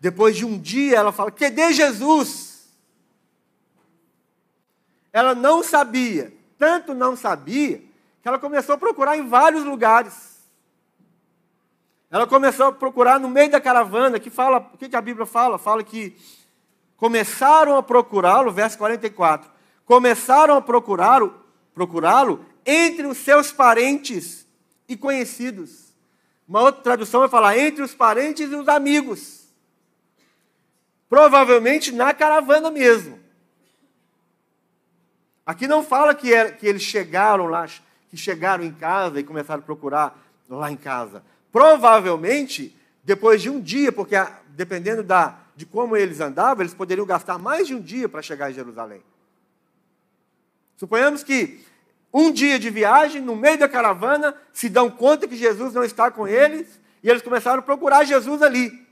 [0.00, 2.58] Depois de um dia, ela fala: Cadê Jesus?
[5.12, 7.78] Ela não sabia, tanto não sabia,
[8.22, 10.38] que ela começou a procurar em vários lugares.
[12.10, 15.58] Ela começou a procurar no meio da caravana, que fala, o que a Bíblia fala?
[15.58, 16.16] Fala que
[16.96, 19.50] começaram a procurá-lo, verso 44,
[19.84, 21.34] começaram a procurá-lo,
[21.74, 24.46] procurá-lo entre os seus parentes
[24.86, 25.94] e conhecidos.
[26.46, 29.48] Uma outra tradução vai falar entre os parentes e os amigos.
[31.08, 33.18] Provavelmente na caravana mesmo.
[35.46, 37.66] Aqui não fala que, é, que eles chegaram lá,
[38.10, 41.24] que chegaram em casa e começaram a procurar lá em casa.
[41.50, 44.14] Provavelmente, depois de um dia, porque
[44.48, 48.50] dependendo da, de como eles andavam, eles poderiam gastar mais de um dia para chegar
[48.50, 49.02] em Jerusalém.
[50.76, 51.64] Suponhamos que
[52.12, 56.10] um dia de viagem, no meio da caravana, se dão conta que Jesus não está
[56.10, 58.86] com eles, e eles começaram a procurar Jesus ali.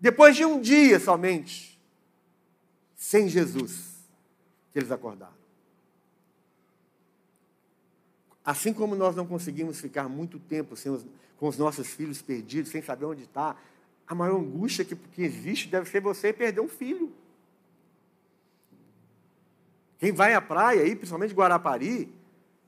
[0.00, 1.80] Depois de um dia somente,
[2.96, 4.04] sem Jesus,
[4.72, 5.42] que eles acordaram.
[8.44, 11.06] Assim como nós não conseguimos ficar muito tempo os,
[11.38, 13.56] com os nossos filhos perdidos, sem saber onde está,
[14.06, 17.12] a maior angústia que, que existe deve ser você perder um filho.
[20.02, 22.12] Quem vai à praia, aí, principalmente Guarapari,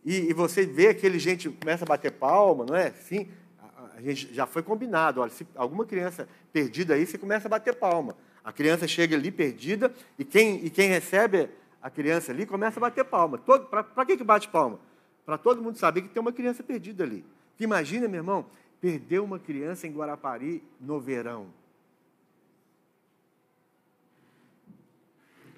[0.05, 2.92] e, e, você vê aquele gente começa a bater palma, não é?
[2.92, 3.27] Sim,
[3.61, 5.20] a, a gente já foi combinado.
[5.20, 8.14] Olha, se alguma criança perdida aí, você começa a bater palma.
[8.44, 11.49] A criança chega ali perdida e quem, e quem recebe
[11.83, 13.37] a criança ali começa a bater palma.
[13.37, 14.79] Para que, que bate palma?
[15.27, 17.25] Para todo mundo saber que tem uma criança perdida ali.
[17.59, 18.47] imagina, meu irmão,
[18.81, 21.49] perder uma criança em Guarapari no verão.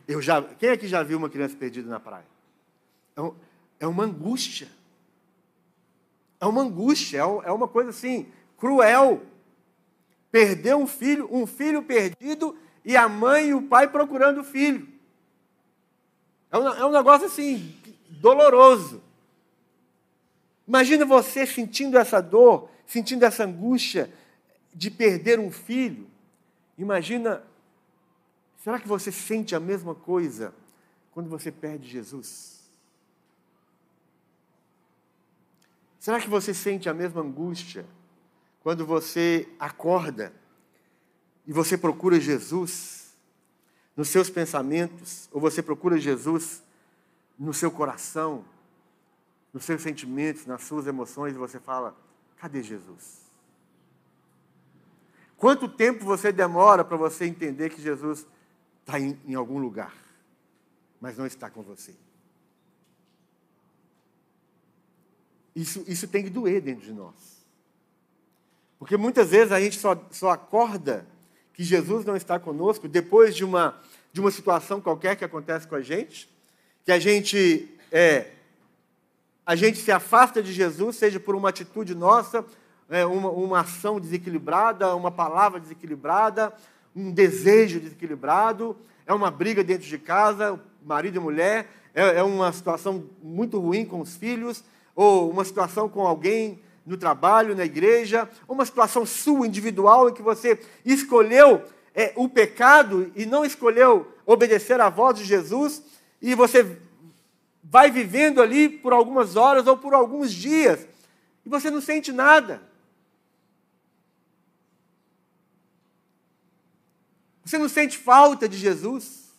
[0.07, 2.27] Eu já, quem aqui já viu uma criança perdida na praia?
[3.16, 3.35] É, um,
[3.81, 4.69] é uma angústia.
[6.40, 9.23] É uma angústia, é, é uma coisa assim, cruel.
[10.31, 14.87] Perder um filho, um filho perdido e a mãe e o pai procurando o filho.
[16.51, 17.75] É um, é um negócio assim,
[18.09, 19.03] doloroso.
[20.66, 24.12] Imagina você sentindo essa dor, sentindo essa angústia
[24.75, 26.07] de perder um filho.
[26.77, 27.42] Imagina
[28.67, 30.53] Será que você sente a mesma coisa
[31.13, 32.65] quando você perde Jesus?
[36.01, 37.87] Será que você sente a mesma angústia
[38.65, 40.33] quando você acorda
[41.47, 43.15] e você procura Jesus
[43.97, 46.61] nos seus pensamentos, ou você procura Jesus
[47.39, 48.45] no seu coração,
[49.55, 51.97] nos seus sentimentos, nas suas emoções, e você fala:
[52.37, 53.31] cadê Jesus?
[55.37, 58.27] Quanto tempo você demora para você entender que Jesus
[58.87, 59.92] está em, em algum lugar,
[61.01, 61.92] mas não está com você.
[65.57, 67.44] Isso, isso tem que doer dentro de nós.
[68.79, 71.05] Porque muitas vezes a gente só, só acorda
[71.53, 75.75] que Jesus não está conosco depois de uma, de uma situação qualquer que acontece com
[75.75, 76.31] a gente,
[76.85, 78.35] que a gente é,
[79.44, 82.44] a gente se afasta de Jesus, seja por uma atitude nossa,
[82.88, 86.53] é, uma, uma ação desequilibrada, uma palavra desequilibrada,
[86.97, 88.75] um desejo desequilibrado,
[89.07, 93.85] é uma briga dentro de casa, marido e mulher, é, é uma situação muito ruim
[93.85, 99.47] com os filhos, ou uma situação com alguém no trabalho, na igreja, uma situação sua,
[99.47, 101.63] individual, em que você escolheu
[101.95, 105.83] é, o pecado e não escolheu obedecer à voz de Jesus,
[106.23, 106.79] e você
[107.63, 110.87] vai vivendo ali por algumas horas ou por alguns dias,
[111.45, 112.63] e você não sente nada.
[117.47, 119.33] Você não sente falta de Jesus?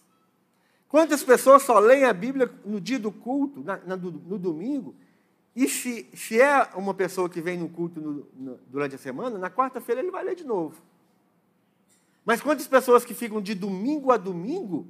[0.88, 4.96] Quantas pessoas só leem a Bíblia no dia do culto, na, na, no domingo?
[5.54, 9.38] E se, se é uma pessoa que vem no culto no, no, durante a semana,
[9.38, 10.82] na quarta-feira ele vai ler de novo.
[12.24, 14.88] Mas quantas pessoas que ficam de domingo a domingo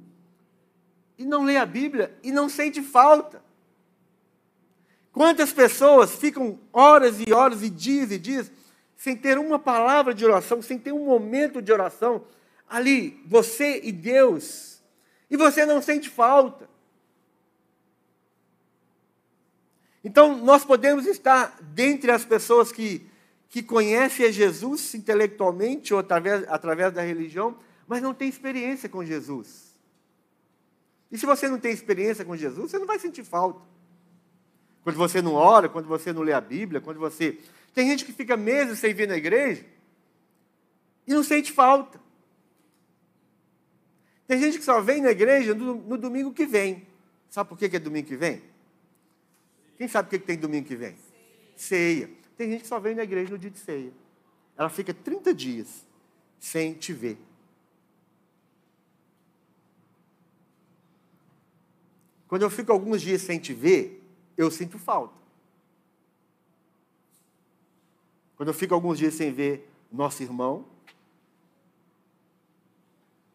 [1.18, 3.42] e não lê a Bíblia e não sente falta?
[5.10, 8.52] Quantas pessoas ficam horas e horas e dias e dias
[8.96, 12.24] sem ter uma palavra de oração, sem ter um momento de oração,
[12.68, 14.82] ali, você e Deus,
[15.30, 16.68] e você não sente falta.
[20.02, 23.06] Então, nós podemos estar dentre as pessoas que,
[23.48, 29.76] que conhecem Jesus intelectualmente ou através, através da religião, mas não tem experiência com Jesus.
[31.10, 33.60] E se você não tem experiência com Jesus, você não vai sentir falta.
[34.82, 37.38] Quando você não ora, quando você não lê a Bíblia, quando você.
[37.74, 39.64] Tem gente que fica meses sem vir na igreja
[41.06, 42.00] e não sente falta.
[44.28, 46.86] Tem gente que só vem na igreja no, no domingo que vem.
[47.30, 48.42] Sabe por que, que é domingo que vem?
[49.78, 50.94] Quem sabe o que, que tem domingo que vem?
[51.56, 52.10] Ceia.
[52.36, 53.90] Tem gente que só vem na igreja no dia de ceia.
[54.54, 55.86] Ela fica 30 dias
[56.38, 57.16] sem te ver.
[62.28, 64.04] Quando eu fico alguns dias sem te ver,
[64.36, 65.16] eu sinto falta.
[68.36, 70.66] Quando eu fico alguns dias sem ver nosso irmão,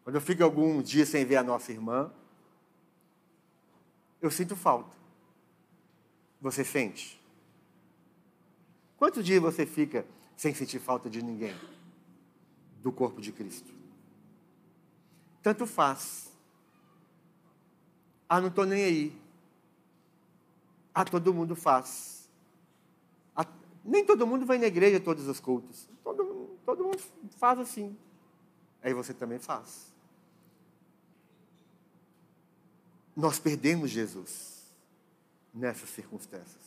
[0.04, 2.12] Quando eu fico alguns dias sem ver a nossa irmã,
[4.20, 4.94] eu sinto falta.
[6.42, 7.18] Você sente?
[8.98, 11.54] Quantos dias você fica sem sentir falta de ninguém?
[12.82, 13.72] Do corpo de Cristo.
[15.42, 16.30] Tanto faz.
[18.28, 19.18] Ah, não estou nem aí.
[20.94, 22.28] Ah, todo mundo faz.
[23.34, 23.46] Ah,
[23.82, 25.88] nem todo mundo vai na igreja todos os cultos.
[26.02, 26.98] Todo, todo mundo
[27.38, 27.96] faz assim.
[28.82, 29.93] Aí você também faz.
[33.16, 34.64] Nós perdemos Jesus
[35.52, 36.64] nessas circunstâncias.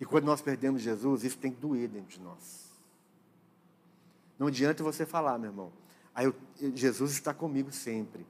[0.00, 2.70] E quando nós perdemos Jesus, isso tem que doer dentro de nós.
[4.38, 5.72] Não adianta você falar, meu irmão.
[6.14, 6.34] Aí eu,
[6.74, 8.26] Jesus está comigo sempre.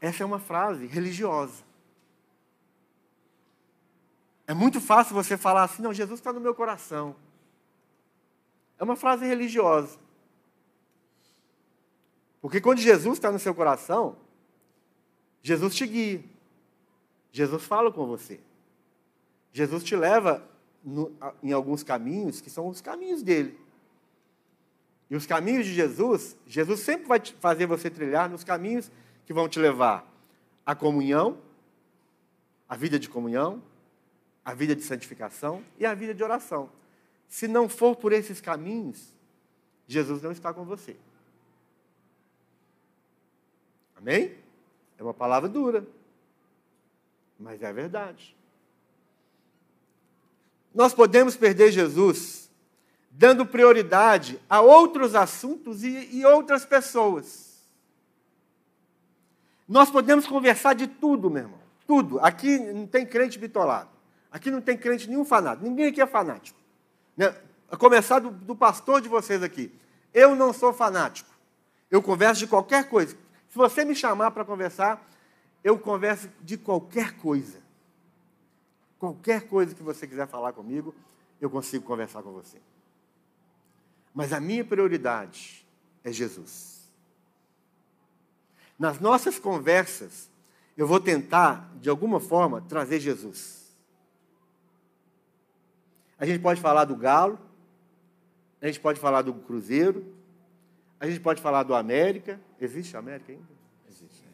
[0.00, 1.62] Essa é uma frase religiosa.
[4.46, 7.16] É muito fácil você falar assim, não, Jesus está no meu coração.
[8.78, 9.98] É uma frase religiosa.
[12.42, 14.18] Porque quando Jesus está no seu coração,
[15.44, 16.24] Jesus te guia.
[17.30, 18.40] Jesus fala com você.
[19.52, 20.42] Jesus te leva
[20.82, 23.58] no, em alguns caminhos que são os caminhos dele.
[25.10, 28.90] E os caminhos de Jesus, Jesus sempre vai fazer você trilhar nos caminhos
[29.26, 30.10] que vão te levar
[30.64, 31.38] à comunhão,
[32.66, 33.62] à vida de comunhão,
[34.42, 36.70] à vida de santificação e à vida de oração.
[37.28, 39.12] Se não for por esses caminhos,
[39.86, 40.96] Jesus não está com você.
[43.94, 44.43] Amém?
[44.98, 45.86] É uma palavra dura,
[47.38, 48.36] mas é a verdade.
[50.74, 52.50] Nós podemos perder Jesus
[53.10, 57.54] dando prioridade a outros assuntos e, e outras pessoas.
[59.68, 61.60] Nós podemos conversar de tudo, meu irmão.
[61.86, 62.18] Tudo.
[62.20, 63.90] Aqui não tem crente bitolado.
[64.30, 65.64] Aqui não tem crente nenhum fanático.
[65.64, 66.58] Ninguém aqui é fanático.
[67.16, 67.34] Né?
[67.70, 69.72] A começar do, do pastor de vocês aqui.
[70.12, 71.30] Eu não sou fanático.
[71.90, 73.16] Eu converso de qualquer coisa.
[73.54, 75.08] Se você me chamar para conversar,
[75.62, 77.62] eu converso de qualquer coisa.
[78.98, 80.92] Qualquer coisa que você quiser falar comigo,
[81.40, 82.58] eu consigo conversar com você.
[84.12, 85.64] Mas a minha prioridade
[86.02, 86.90] é Jesus.
[88.76, 90.28] Nas nossas conversas,
[90.76, 93.72] eu vou tentar, de alguma forma, trazer Jesus.
[96.18, 97.38] A gente pode falar do Galo,
[98.60, 100.12] a gente pode falar do Cruzeiro,
[101.00, 102.40] a gente pode falar do América.
[102.60, 103.44] Existe América ainda?
[103.88, 104.24] Existe.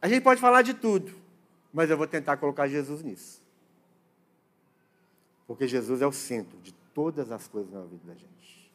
[0.00, 1.24] A gente pode falar de tudo
[1.74, 3.42] mas eu vou tentar colocar Jesus nisso.
[5.44, 8.72] Porque Jesus é o centro de todas as coisas na vida da gente.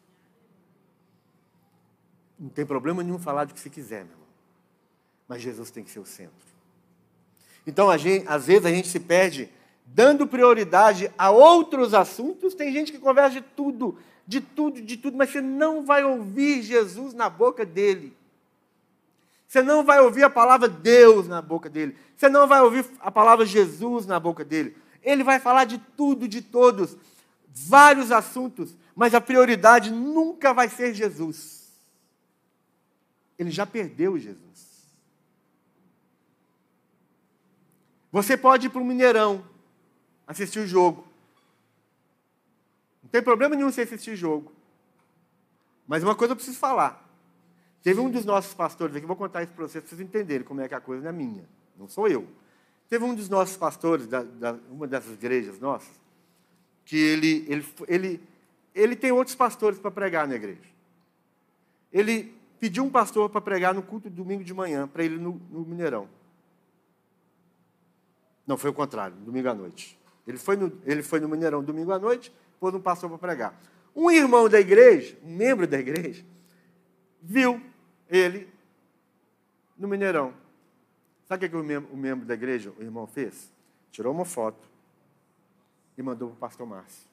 [2.38, 4.28] Não tem problema nenhum falar do que se quiser, meu irmão.
[5.26, 6.46] Mas Jesus tem que ser o centro.
[7.66, 9.48] Então, gente, às vezes, a gente se perde
[9.86, 12.54] dando prioridade a outros assuntos.
[12.54, 13.96] Tem gente que conversa de tudo,
[14.30, 18.16] de tudo, de tudo, mas você não vai ouvir Jesus na boca dele.
[19.48, 21.96] Você não vai ouvir a palavra Deus na boca dele.
[22.16, 24.76] Você não vai ouvir a palavra Jesus na boca dele.
[25.02, 26.96] Ele vai falar de tudo, de todos,
[27.52, 31.72] vários assuntos, mas a prioridade nunca vai ser Jesus.
[33.36, 34.86] Ele já perdeu Jesus.
[38.12, 39.44] Você pode ir para o Mineirão
[40.24, 41.09] assistir o jogo.
[43.10, 44.52] Não tem problema nenhum você assistir jogo.
[45.84, 47.04] Mas uma coisa eu preciso falar.
[47.82, 50.60] Teve um dos nossos pastores aqui, vou contar isso para vocês, para vocês entenderem como
[50.60, 52.24] é que a coisa não é minha, não sou eu.
[52.88, 55.90] Teve um dos nossos pastores, da, da, uma dessas igrejas nossas,
[56.84, 58.20] que ele, ele, ele,
[58.72, 60.70] ele tem outros pastores para pregar na igreja.
[61.92, 65.64] Ele pediu um pastor para pregar no culto domingo de manhã, para ele no, no
[65.64, 66.08] Mineirão.
[68.46, 69.98] Não, foi o contrário, domingo à noite.
[70.26, 73.60] Ele foi no, ele foi no Mineirão domingo à noite, um pastor para pregar.
[73.94, 76.24] Um irmão da igreja, um membro da igreja,
[77.20, 77.60] viu
[78.08, 78.48] ele
[79.76, 80.34] no Mineirão.
[81.24, 83.50] Sabe o que o membro, o membro da igreja, o irmão, fez?
[83.90, 84.68] Tirou uma foto
[85.96, 87.08] e mandou para o pastor Márcio.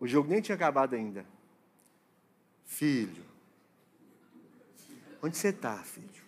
[0.00, 1.26] O jogo nem tinha acabado ainda.
[2.64, 3.24] Filho,
[5.22, 6.22] onde você está, filho?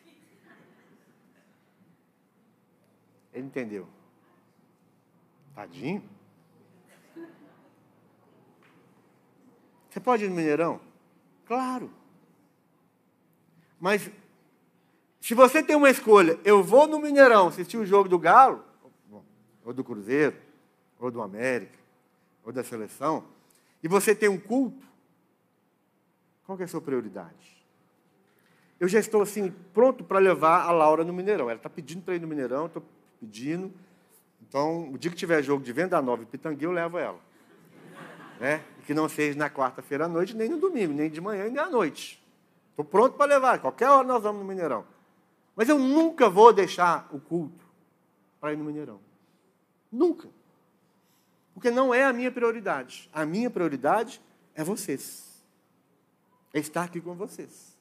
[3.32, 3.99] Ele entendeu.
[5.60, 6.02] Tadinho.
[9.90, 10.80] Você pode ir no Mineirão?
[11.44, 11.90] Claro.
[13.78, 14.10] Mas
[15.20, 18.64] se você tem uma escolha, eu vou no Mineirão assistir o jogo do Galo,
[19.62, 20.34] ou do Cruzeiro,
[20.98, 21.78] ou do América,
[22.42, 23.26] ou da seleção,
[23.82, 24.86] e você tem um culto,
[26.46, 27.66] qual é a sua prioridade?
[28.78, 31.50] Eu já estou assim, pronto para levar a Laura no Mineirão.
[31.50, 32.82] Ela está pedindo para ir no Mineirão, estou
[33.20, 33.70] pedindo.
[34.50, 37.20] Então, o dia que tiver jogo de venda nova e pitangueira, eu levo ela.
[38.40, 38.64] Né?
[38.84, 41.70] Que não seja na quarta-feira à noite, nem no domingo, nem de manhã, nem à
[41.70, 42.20] noite.
[42.70, 44.84] Estou pronto para levar, qualquer hora nós vamos no Mineirão.
[45.54, 47.64] Mas eu nunca vou deixar o culto
[48.40, 48.98] para ir no Mineirão.
[49.90, 50.28] Nunca.
[51.54, 53.08] Porque não é a minha prioridade.
[53.12, 54.20] A minha prioridade
[54.52, 55.44] é vocês.
[56.52, 57.76] É estar aqui com vocês.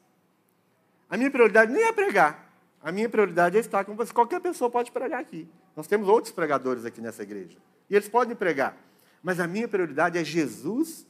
[1.08, 2.48] A minha prioridade nem é pregar.
[2.80, 4.12] A minha prioridade é estar com vocês.
[4.12, 5.48] Qualquer pessoa pode pregar aqui.
[5.76, 7.56] Nós temos outros pregadores aqui nessa igreja.
[7.88, 8.76] E eles podem pregar.
[9.22, 11.06] Mas a minha prioridade é Jesus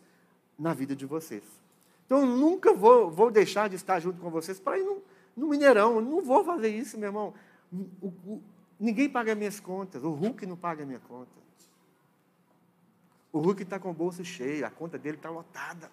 [0.59, 1.45] na vida de vocês.
[2.07, 5.03] Então eu nunca vou, vou deixar de estar junto com vocês para ir no,
[5.37, 5.97] no Mineirão.
[5.97, 7.35] Eu não vou fazer isso, meu irmão.
[7.73, 8.43] O, o,
[8.79, 10.03] ninguém paga minhas contas.
[10.03, 11.41] O Hulk não paga minha conta.
[13.33, 15.91] O Hulk está com o bolso cheio, a conta dele está lotada.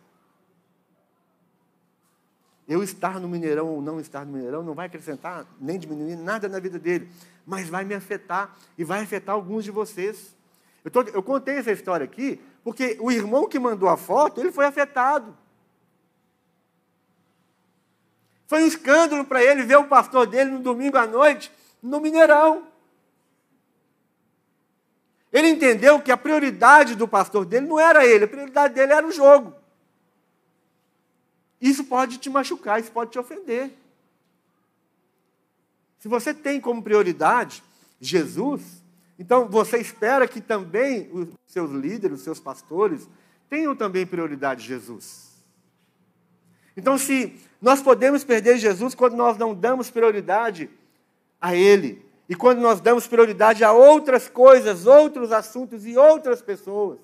[2.68, 6.50] Eu estar no Mineirão ou não estar no Mineirão não vai acrescentar nem diminuir nada
[6.50, 7.10] na vida dele,
[7.48, 10.36] mas vai me afetar e vai afetar alguns de vocês.
[10.84, 14.52] Eu, tô, eu contei essa história aqui porque o irmão que mandou a foto, ele
[14.52, 15.36] foi afetado.
[18.46, 21.50] Foi um escândalo para ele ver o pastor dele no domingo à noite
[21.82, 22.68] no Mineirão.
[25.32, 29.08] Ele entendeu que a prioridade do pastor dele não era ele, a prioridade dele era
[29.08, 29.54] o jogo.
[31.62, 33.72] Isso pode te machucar, isso pode te ofender.
[36.08, 37.62] Se você tem como prioridade
[38.00, 38.62] Jesus,
[39.20, 43.10] então você espera que também os seus líderes, os seus pastores,
[43.50, 45.44] tenham também prioridade Jesus.
[46.78, 50.70] Então, se nós podemos perder Jesus quando nós não damos prioridade
[51.42, 57.00] a Ele, e quando nós damos prioridade a outras coisas, outros assuntos e outras pessoas.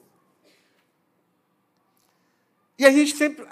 [2.79, 3.45] E a gente sempre,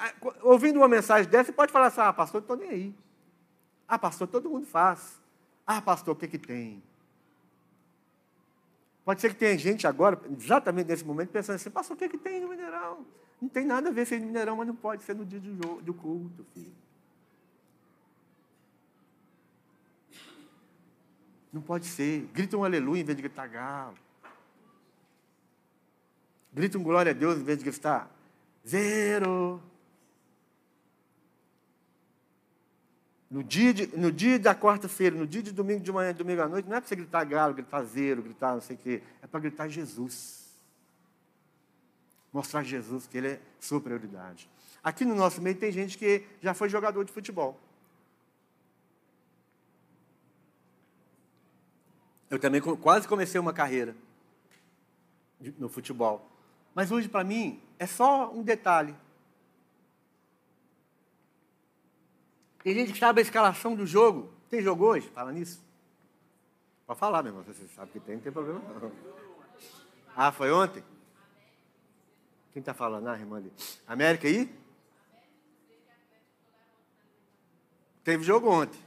[0.44, 2.96] ouvindo uma mensagem dessa, pode falar assim: ah, pastor, estou nem aí.
[3.86, 5.21] Ah, pastor, todo mundo faz.
[5.74, 6.84] Ah, pastor, o que, que tem?
[9.06, 12.18] Pode ser que tenha gente agora, exatamente nesse momento, pensando assim: pastor, o que, que
[12.18, 13.06] tem no Mineirão?
[13.42, 15.82] Não tem nada a ver ser no Mineirão, mas não pode ser no dia do,
[15.82, 16.76] do culto, filho.
[21.54, 22.30] Não pode ser.
[22.34, 23.96] Grita um aleluia em vez de gritar galo.
[26.52, 28.12] Grita um glória a Deus em vez de gritar
[28.68, 29.64] zero.
[33.32, 36.50] No dia, de, no dia da quarta-feira, no dia de domingo de manhã, domingo à
[36.50, 39.02] noite, não é para você gritar galo, gritar zero, gritar não sei o quê.
[39.22, 40.52] É para gritar Jesus.
[42.34, 44.50] Mostrar Jesus que Ele é sua prioridade.
[44.84, 47.58] Aqui no nosso meio tem gente que já foi jogador de futebol.
[52.30, 53.96] Eu também quase comecei uma carreira
[55.58, 56.30] no futebol.
[56.76, 58.94] Mas hoje, para mim, é só um detalhe.
[62.64, 64.32] Tem gente que sabe a escalação do jogo.
[64.50, 65.10] Tem jogo hoje?
[65.10, 65.64] Fala nisso.
[66.86, 67.44] Pode falar, meu irmão.
[67.44, 68.92] Você sabe que tem, não tem problema não.
[70.16, 70.84] Ah, foi ontem?
[72.54, 73.08] Quem está falando?
[73.08, 73.52] Ah, irmã ali.
[73.88, 74.54] América aí?
[78.04, 78.80] Teve jogo ontem.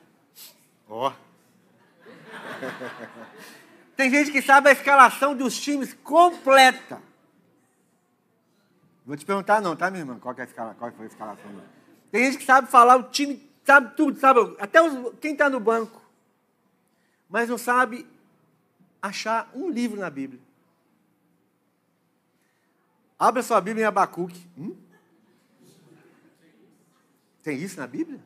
[0.88, 1.10] Ó.
[1.10, 1.12] Oh.
[3.96, 7.00] Tem gente que sabe a escalação dos times completa.
[9.06, 10.18] Vou te perguntar não, tá, minha irmã?
[10.18, 11.50] Qual, é a escala, qual foi a escalação?
[12.10, 15.58] Tem gente que sabe falar o time, sabe tudo, sabe até os, quem está no
[15.58, 16.00] banco.
[17.28, 18.06] Mas não sabe
[19.00, 20.40] achar um livro na Bíblia.
[23.18, 24.46] Abra sua Bíblia em Abacuque.
[24.56, 24.76] Hum?
[27.42, 28.20] Tem isso na Bíblia?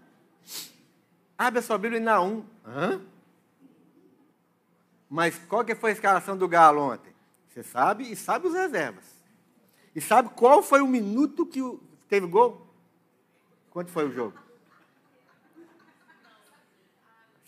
[1.36, 2.44] Abra sua Bíblia em Naum.
[2.66, 3.00] Hã?
[5.08, 7.12] Mas qual que foi a escalação do Galo ontem?
[7.48, 9.04] Você sabe e sabe os reservas.
[9.94, 11.60] E sabe qual foi o minuto que
[12.08, 12.66] teve gol?
[13.70, 14.47] Quanto foi o jogo?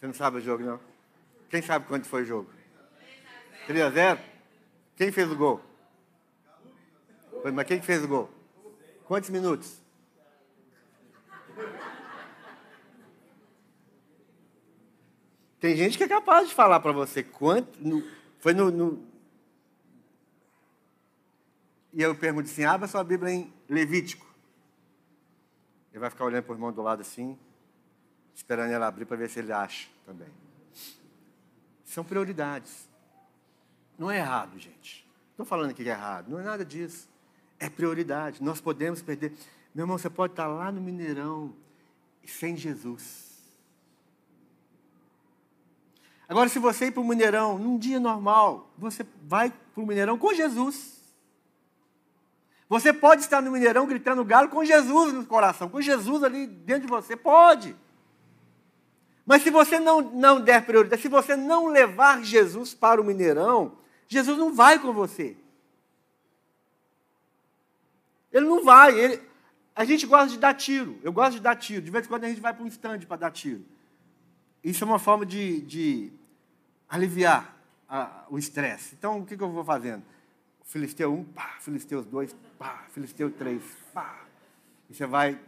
[0.00, 0.80] Você não sabe o jogo, não?
[1.50, 2.50] Quem sabe quanto foi o jogo?
[3.66, 4.20] 3 a 0?
[4.96, 5.60] Quem fez o gol?
[7.52, 8.30] Mas quem fez o gol?
[9.04, 9.78] Quantos minutos?
[15.60, 17.78] Tem gente que é capaz de falar para você quanto.
[17.78, 18.02] No,
[18.38, 19.06] foi no, no,
[21.92, 24.26] E eu pergunto assim: abra sua Bíblia em Levítico.
[25.92, 27.38] Ele vai ficar olhando para o irmão do lado assim,
[28.40, 30.28] esperando ela abrir para ver se ele acha também.
[31.84, 32.88] São prioridades.
[33.98, 35.06] Não é errado, gente.
[35.30, 36.30] Estou falando que é errado.
[36.30, 37.06] Não é nada disso.
[37.58, 38.42] É prioridade.
[38.42, 39.34] Nós podemos perder.
[39.74, 41.54] Meu irmão, você pode estar lá no Mineirão
[42.24, 43.28] sem Jesus.
[46.26, 50.16] Agora, se você ir para o Mineirão num dia normal, você vai para o Mineirão
[50.16, 50.98] com Jesus.
[52.70, 56.82] Você pode estar no Mineirão gritando galo com Jesus no coração, com Jesus ali dentro
[56.82, 57.16] de você.
[57.16, 57.76] Pode.
[59.24, 63.78] Mas se você não, não der prioridade, se você não levar Jesus para o Mineirão,
[64.08, 65.36] Jesus não vai com você.
[68.32, 68.98] Ele não vai.
[68.98, 69.22] Ele...
[69.74, 70.98] A gente gosta de dar tiro.
[71.02, 71.82] Eu gosto de dar tiro.
[71.82, 73.64] De vez em quando a gente vai para um stand para dar tiro.
[74.62, 76.12] Isso é uma forma de, de
[76.88, 77.56] aliviar
[77.88, 78.94] a, o estresse.
[78.98, 80.02] Então, o que, que, eu vou fazendo?
[80.64, 83.62] Filisteu 1, pá, Filisteus 2, pá, Filisteu 3,
[83.92, 84.20] pá.
[84.88, 85.38] E você vai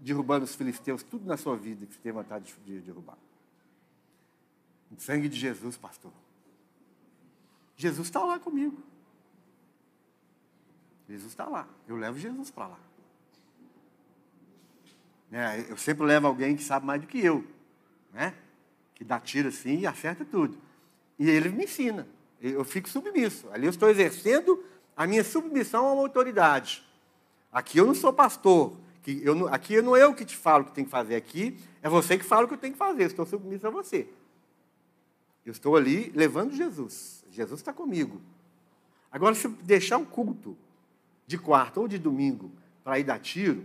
[0.00, 3.18] derrubando os filisteus, tudo na sua vida que você tem vontade de derrubar.
[4.90, 6.12] O sangue de Jesus, pastor.
[7.76, 8.82] Jesus está lá comigo.
[11.08, 11.68] Jesus está lá.
[11.86, 12.78] Eu levo Jesus para lá.
[15.30, 17.44] É, eu sempre levo alguém que sabe mais do que eu.
[18.12, 18.34] Né?
[18.94, 20.56] Que dá tiro assim e acerta tudo.
[21.18, 22.06] E ele me ensina.
[22.40, 23.48] Eu fico submisso.
[23.50, 24.62] Ali eu estou exercendo
[24.96, 26.86] a minha submissão a uma autoridade.
[27.52, 28.76] Aqui eu não sou pastor.
[29.12, 31.16] Eu, aqui não é eu que te falo o que tem que fazer.
[31.16, 33.04] Aqui é você que fala o que eu tenho que fazer.
[33.04, 34.08] Estou submisso a você.
[35.44, 37.24] Eu estou ali levando Jesus.
[37.30, 38.20] Jesus está comigo.
[39.10, 40.56] Agora, se eu deixar um culto
[41.26, 42.50] de quarta ou de domingo
[42.82, 43.64] para ir dar tiro,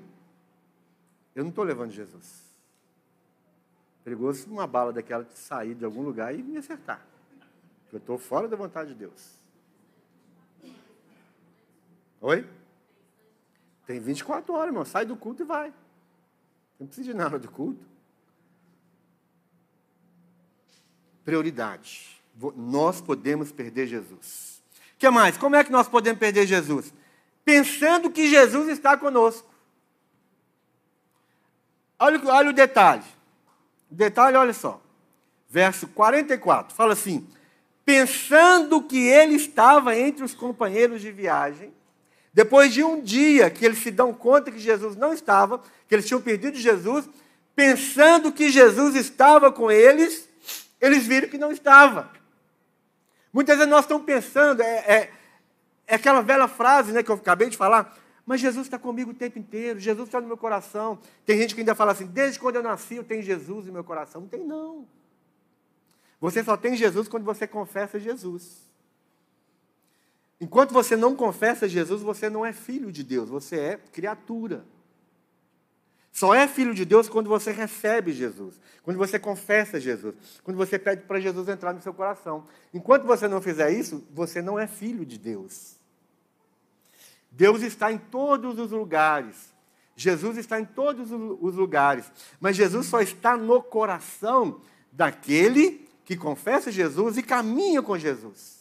[1.35, 2.41] eu não estou levando Jesus.
[4.03, 7.05] Perigoso uma bala daquela sair de algum lugar e me acertar.
[7.91, 9.39] Eu estou fora da vontade de Deus.
[12.21, 12.47] Oi?
[13.91, 14.85] Tem 24 horas, irmão.
[14.85, 15.73] Sai do culto e vai.
[16.79, 17.85] Não precisa de nada do culto.
[21.25, 22.21] Prioridade.
[22.55, 24.63] Nós podemos perder Jesus.
[24.95, 25.37] O que mais?
[25.37, 26.93] Como é que nós podemos perder Jesus?
[27.43, 29.53] Pensando que Jesus está conosco.
[31.99, 33.03] Olha, olha o detalhe.
[33.89, 34.81] Detalhe, olha só.
[35.49, 36.73] Verso 44.
[36.73, 37.27] Fala assim:
[37.83, 41.73] Pensando que ele estava entre os companheiros de viagem,
[42.33, 46.07] depois de um dia que eles se dão conta que Jesus não estava, que eles
[46.07, 47.09] tinham perdido Jesus,
[47.55, 50.27] pensando que Jesus estava com eles,
[50.79, 52.09] eles viram que não estava.
[53.33, 55.11] Muitas vezes nós estamos pensando, é, é,
[55.87, 59.13] é aquela velha frase né, que eu acabei de falar, mas Jesus está comigo o
[59.13, 60.99] tempo inteiro, Jesus está no meu coração.
[61.25, 63.83] Tem gente que ainda fala assim, desde quando eu nasci eu tenho Jesus no meu
[63.83, 64.21] coração.
[64.21, 64.87] Não tem não.
[66.19, 68.70] Você só tem Jesus quando você confessa Jesus.
[70.41, 74.65] Enquanto você não confessa Jesus, você não é filho de Deus, você é criatura.
[76.11, 80.79] Só é filho de Deus quando você recebe Jesus, quando você confessa Jesus, quando você
[80.79, 82.43] pede para Jesus entrar no seu coração.
[82.73, 85.75] Enquanto você não fizer isso, você não é filho de Deus.
[87.29, 89.53] Deus está em todos os lugares.
[89.95, 92.11] Jesus está em todos os lugares.
[92.39, 94.59] Mas Jesus só está no coração
[94.91, 98.60] daquele que confessa Jesus e caminha com Jesus.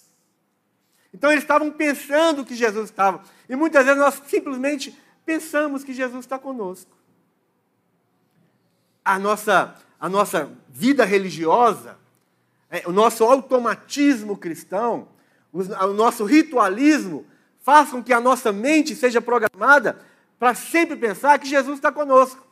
[1.12, 3.22] Então eles estavam pensando que Jesus estava.
[3.48, 6.96] E muitas vezes nós simplesmente pensamos que Jesus está conosco.
[9.04, 11.98] A nossa, a nossa vida religiosa,
[12.70, 15.08] é, o nosso automatismo cristão,
[15.52, 17.26] o, nosso ritualismo,
[17.60, 20.00] faz com que a nossa mente seja programada
[20.38, 22.46] para sempre pensar que Jesus está conosco.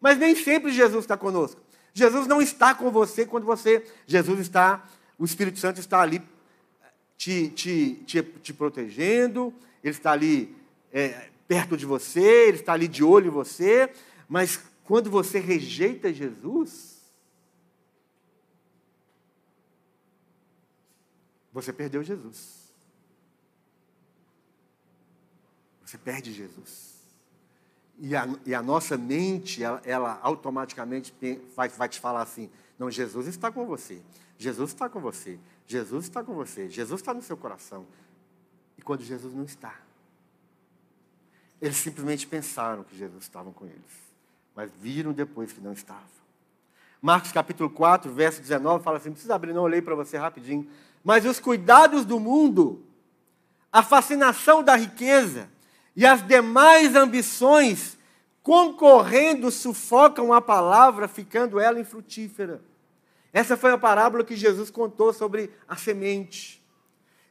[0.00, 1.60] Mas nem sempre Jesus está conosco.
[1.92, 3.84] Jesus não está com você quando você.
[4.06, 4.82] Jesus está,
[5.18, 6.22] o Espírito Santo está ali
[7.18, 9.52] te, te, te, te protegendo,
[9.82, 10.56] ele está ali
[10.92, 13.92] é, perto de você, ele está ali de olho em você,
[14.28, 17.02] mas quando você rejeita Jesus,
[21.52, 22.68] você perdeu Jesus.
[25.84, 26.98] Você perde Jesus.
[27.98, 31.12] E a, e a nossa mente, ela, ela automaticamente
[31.56, 32.48] vai, vai te falar assim:
[32.78, 34.00] não, Jesus está com você.
[34.36, 35.40] Jesus está com você.
[35.68, 36.68] Jesus está com você.
[36.70, 37.86] Jesus está no seu coração.
[38.78, 39.74] E quando Jesus não está,
[41.60, 44.14] eles simplesmente pensaram que Jesus estava com eles,
[44.56, 46.18] mas viram depois que não estava.
[47.02, 50.68] Marcos capítulo 4, verso 19, fala assim: não precisa abrir, não, olhei para você rapidinho.
[51.04, 52.82] Mas os cuidados do mundo,
[53.70, 55.50] a fascinação da riqueza
[55.94, 57.98] e as demais ambições
[58.42, 62.62] concorrendo sufocam a palavra, ficando ela infrutífera.
[63.32, 66.62] Essa foi a parábola que Jesus contou sobre a semente.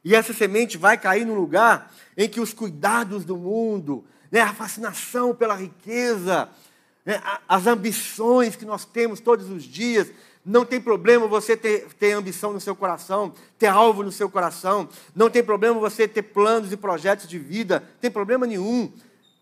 [0.04, 4.54] E essa semente vai cair num lugar em que os cuidados do mundo, né, a
[4.54, 6.48] fascinação pela riqueza,
[7.04, 10.10] né, as ambições que nós temos todos os dias,
[10.44, 14.88] não tem problema você ter, ter ambição no seu coração, ter alvo no seu coração,
[15.14, 18.90] não tem problema você ter planos e projetos de vida, tem problema nenhum.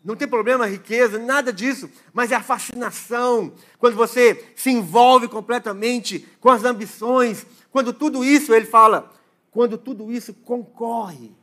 [0.07, 5.27] Não tem problema a riqueza, nada disso, mas é a fascinação, quando você se envolve
[5.27, 9.13] completamente com as ambições, quando tudo isso, ele fala,
[9.51, 11.35] quando tudo isso concorre.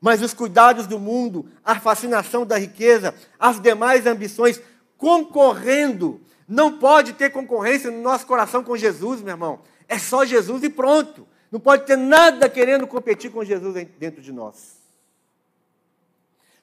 [0.00, 4.62] Mas os cuidados do mundo, a fascinação da riqueza, as demais ambições
[4.96, 9.60] concorrendo, não pode ter concorrência no nosso coração com Jesus, meu irmão.
[9.88, 11.26] É só Jesus e pronto.
[11.50, 14.79] Não pode ter nada querendo competir com Jesus dentro de nós.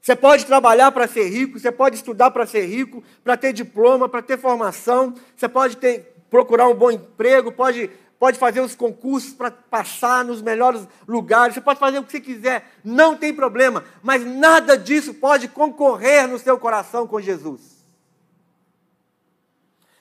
[0.07, 4.07] Você pode trabalhar para ser rico, você pode estudar para ser rico, para ter diploma,
[4.07, 9.33] para ter formação, você pode ter, procurar um bom emprego, pode, pode fazer os concursos
[9.33, 13.83] para passar nos melhores lugares, você pode fazer o que você quiser, não tem problema,
[14.01, 17.85] mas nada disso pode concorrer no seu coração com Jesus.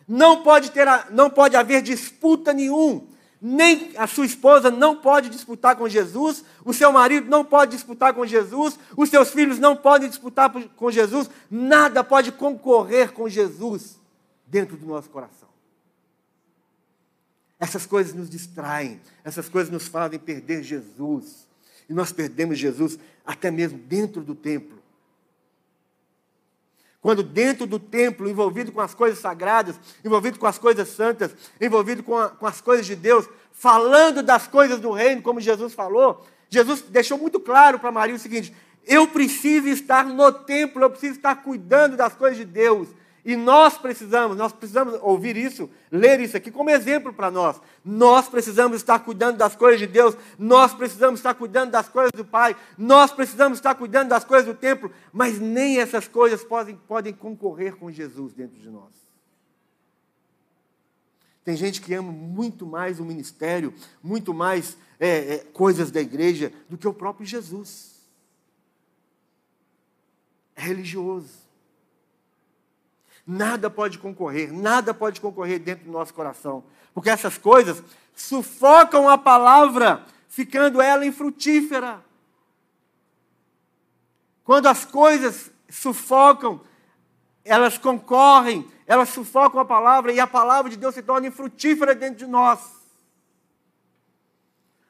[0.06, 3.08] Não pode, ter, não pode haver disputa nenhum
[3.40, 8.14] nem a sua esposa não pode disputar com Jesus, o seu marido não pode disputar
[8.14, 13.98] com Jesus, os seus filhos não podem disputar com Jesus, nada pode concorrer com Jesus
[14.46, 15.48] dentro do nosso coração.
[17.58, 21.46] Essas coisas nos distraem, essas coisas nos fazem perder Jesus.
[21.88, 24.75] E nós perdemos Jesus até mesmo dentro do templo.
[27.06, 32.02] Quando dentro do templo, envolvido com as coisas sagradas, envolvido com as coisas santas, envolvido
[32.02, 36.26] com, a, com as coisas de Deus, falando das coisas do reino, como Jesus falou,
[36.50, 38.52] Jesus deixou muito claro para Maria o seguinte:
[38.84, 42.88] eu preciso estar no templo, eu preciso estar cuidando das coisas de Deus.
[43.26, 47.60] E nós precisamos, nós precisamos ouvir isso, ler isso aqui como exemplo para nós.
[47.84, 52.24] Nós precisamos estar cuidando das coisas de Deus, nós precisamos estar cuidando das coisas do
[52.24, 57.12] Pai, nós precisamos estar cuidando das coisas do templo, mas nem essas coisas podem, podem
[57.12, 58.92] concorrer com Jesus dentro de nós.
[61.42, 66.52] Tem gente que ama muito mais o ministério, muito mais é, é, coisas da igreja
[66.68, 68.06] do que o próprio Jesus.
[70.54, 71.45] É religioso.
[73.26, 76.62] Nada pode concorrer, nada pode concorrer dentro do nosso coração.
[76.94, 77.82] Porque essas coisas
[78.14, 82.04] sufocam a palavra, ficando ela infrutífera.
[84.44, 86.60] Quando as coisas sufocam,
[87.44, 92.18] elas concorrem, elas sufocam a palavra e a palavra de Deus se torna infrutífera dentro
[92.18, 92.60] de nós.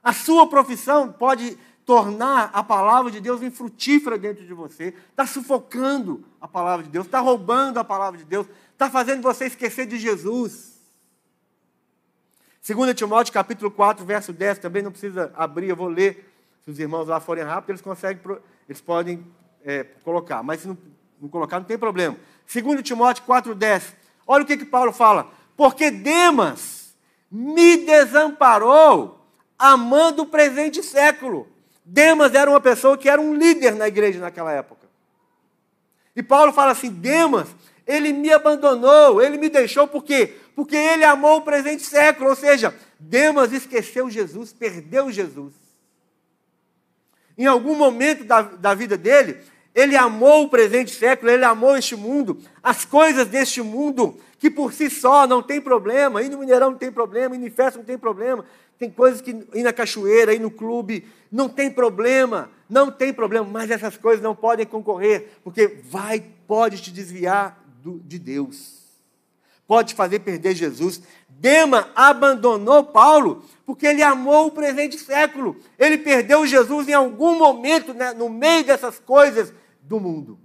[0.03, 6.25] A sua profissão pode tornar a palavra de Deus infrutífera dentro de você, está sufocando
[6.41, 9.97] a palavra de Deus, está roubando a palavra de Deus, está fazendo você esquecer de
[9.97, 10.75] Jesus.
[12.67, 16.29] 2 Timóteo capítulo 4, verso 10, também não precisa abrir, eu vou ler.
[16.65, 18.21] Se os irmãos lá forem rápidos, eles conseguem,
[18.69, 19.25] eles podem
[19.65, 20.77] é, colocar, mas se não,
[21.21, 22.17] não colocar, não tem problema.
[22.53, 23.95] 2 Timóteo 4, 10.
[24.27, 25.31] Olha o que, que Paulo fala.
[25.57, 26.97] Porque Demas
[27.31, 29.25] me desamparou
[29.57, 31.55] amando o presente século
[31.89, 34.89] Demas era uma pessoa que era um líder na igreja naquela época.
[36.17, 37.47] E Paulo fala assim: Demas,
[37.87, 40.35] ele me abandonou, ele me deixou, por quê?
[40.57, 45.55] Porque ele amou o presente século, ou seja, Demas esqueceu Jesus, perdeu Jesus.
[47.39, 49.39] Em algum momento da, da vida dele,
[49.73, 54.73] ele amou o presente século, ele amou este mundo, as coisas deste mundo, que por
[54.73, 57.85] si só não tem problema, ir no Mineirão não tem problema, ir em festa não
[57.85, 58.45] tem problema,
[58.79, 63.47] tem coisas que ir na cachoeira, ir no clube, não tem problema, não tem problema,
[63.49, 68.83] mas essas coisas não podem concorrer, porque vai, pode te desviar do, de Deus,
[69.67, 71.03] pode te fazer perder Jesus.
[71.29, 77.93] Dema abandonou Paulo porque ele amou o presente século, ele perdeu Jesus em algum momento,
[77.93, 79.53] né, no meio dessas coisas
[79.83, 80.39] do mundo.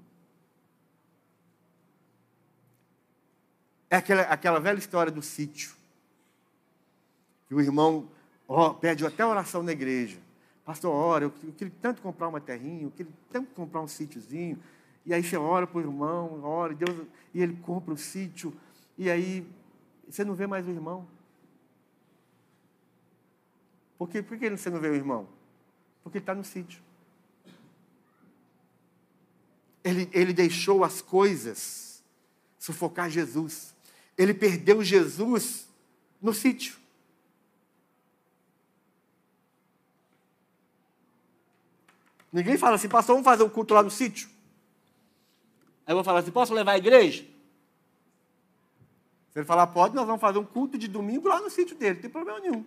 [3.90, 5.74] É aquela, aquela velha história do sítio.
[7.48, 8.10] Que o irmão
[8.52, 10.18] oh, pede até oração na igreja.
[10.66, 14.60] Pastor, ora, eu, eu queria tanto comprar uma terrinha, eu queria tanto comprar um sítiozinho.
[15.06, 18.54] E aí você ora para o irmão, ora, Deus, e ele compra o sítio,
[18.98, 19.48] e aí
[20.08, 21.08] você não vê mais o irmão.
[23.98, 24.22] Por, quê?
[24.22, 25.28] Por que você não vê o irmão?
[26.04, 26.82] Porque ele está no sítio.
[29.84, 32.04] Ele, ele deixou as coisas
[32.60, 33.74] sufocar Jesus.
[34.18, 35.68] Ele perdeu Jesus
[36.22, 36.81] no sítio.
[42.32, 44.30] Ninguém fala assim, pastor, vamos fazer um culto lá no sítio?
[45.86, 47.24] Aí eu vou falar assim, posso levar a igreja?
[49.32, 51.96] Se ele falar, pode, nós vamos fazer um culto de domingo lá no sítio dele,
[51.96, 52.66] não tem problema nenhum.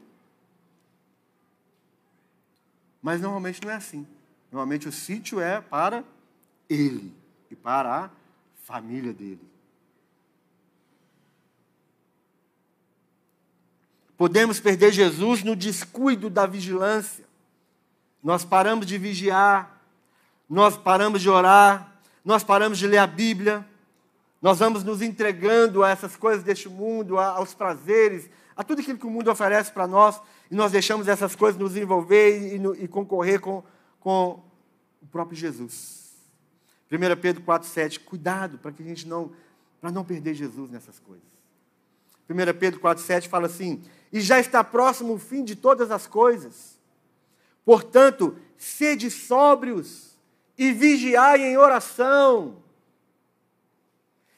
[3.02, 4.06] Mas normalmente não é assim.
[4.50, 6.04] Normalmente o sítio é para
[6.68, 7.12] ele
[7.50, 8.10] e para a
[8.64, 9.40] família dele.
[14.16, 17.26] Podemos perder Jesus no descuido da vigilância
[18.24, 19.78] nós paramos de vigiar,
[20.48, 23.66] nós paramos de orar, nós paramos de ler a Bíblia,
[24.40, 29.06] nós vamos nos entregando a essas coisas deste mundo, aos prazeres, a tudo aquilo que
[29.06, 30.18] o mundo oferece para nós,
[30.50, 33.62] e nós deixamos essas coisas nos envolver e, e concorrer com,
[34.00, 34.42] com
[35.02, 36.14] o próprio Jesus.
[36.90, 39.32] 1 Pedro 4,7, cuidado para que a gente não,
[39.80, 41.28] para não perder Jesus nessas coisas.
[42.28, 46.78] 1 Pedro 4,7 fala assim: e já está próximo o fim de todas as coisas.
[47.64, 50.18] Portanto, sede sóbrios
[50.56, 52.62] e vigiai em oração.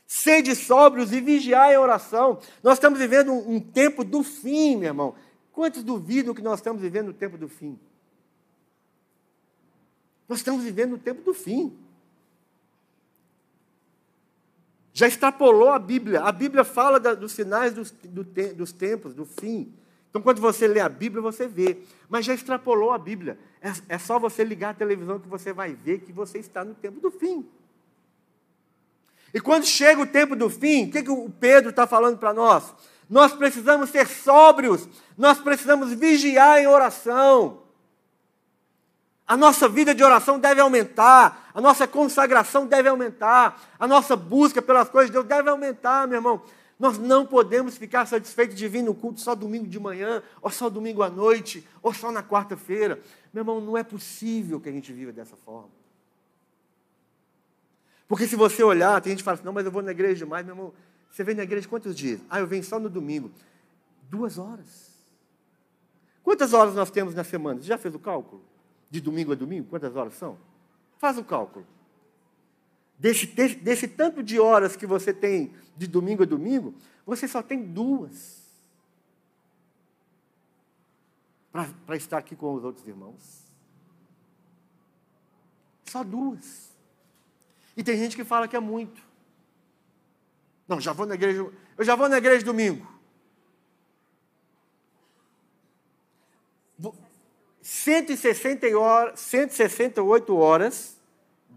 [0.07, 2.41] Sede sóbrios e vigiai em oração.
[2.63, 5.15] Nós estamos vivendo um, um tempo do fim, meu irmão.
[5.53, 7.79] Quantos duvidam que nós estamos vivendo o tempo do fim?
[10.29, 11.77] Nós estamos vivendo o tempo do fim.
[14.93, 16.23] Já extrapolou a Bíblia.
[16.23, 18.25] A Bíblia fala da, dos sinais dos, do
[18.55, 19.73] dos tempos, do fim.
[20.17, 21.77] Então, quando você lê a Bíblia, você vê.
[22.09, 23.39] Mas já extrapolou a Bíblia.
[23.61, 26.75] É, é só você ligar a televisão que você vai ver que você está no
[26.75, 27.47] tempo do fim.
[29.35, 32.33] E quando chega o tempo do fim, o que, que o Pedro está falando para
[32.33, 32.75] nós?
[33.11, 34.89] Nós precisamos ser sóbrios,
[35.19, 37.65] nós precisamos vigiar em oração.
[39.27, 44.63] A nossa vida de oração deve aumentar, a nossa consagração deve aumentar, a nossa busca
[44.63, 46.43] pelas coisas de Deus deve aumentar, meu irmão.
[46.79, 50.69] Nós não podemos ficar satisfeitos de vir no culto só domingo de manhã, ou só
[50.69, 53.01] domingo à noite, ou só na quarta-feira.
[53.33, 55.71] Meu irmão, não é possível que a gente viva dessa forma.
[58.07, 60.17] Porque se você olhar, tem gente que fala assim, não, mas eu vou na igreja
[60.17, 60.73] demais, meu irmão.
[61.11, 62.21] Você vem na igreja quantos dias?
[62.29, 63.31] Ah, eu venho só no domingo.
[64.03, 64.95] Duas horas.
[66.23, 67.61] Quantas horas nós temos na semana?
[67.61, 68.43] Você já fez o cálculo?
[68.91, 70.39] De domingo a domingo, quantas horas são?
[70.99, 71.67] Faz o cálculo.
[72.99, 76.75] Desse, desse, tanto de horas que você tem de domingo a domingo,
[77.05, 78.45] você só tem duas.
[81.53, 83.45] Para estar aqui com os outros irmãos.
[85.85, 86.71] Só duas.
[87.77, 89.03] E tem gente que fala que é muito.
[90.67, 91.51] Não, já vou na igreja.
[91.79, 92.97] Eu já vou na igreja domingo.
[97.67, 100.97] 160 horas, 168 horas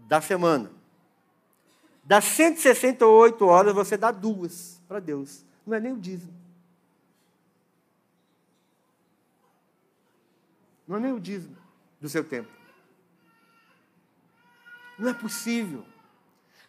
[0.08, 0.79] da semana.
[2.10, 5.44] Das 168 horas, você dá duas para Deus.
[5.64, 6.34] Não é nem o dízimo.
[10.88, 11.56] Não é nem o dízimo
[12.00, 12.48] do seu tempo.
[14.98, 15.84] Não é possível.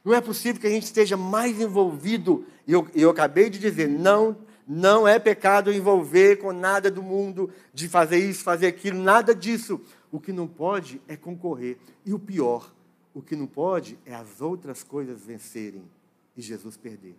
[0.06, 2.46] Não é possível que a gente esteja mais envolvido.
[2.68, 4.38] E eu, eu acabei de dizer, não,
[4.68, 9.82] não é pecado envolver com nada do mundo, de fazer isso, fazer aquilo, nada disso.
[10.12, 11.80] O que não pode é concorrer.
[12.06, 12.72] E o pior,
[13.14, 15.84] o que não pode é as outras coisas vencerem
[16.36, 17.16] e Jesus perder.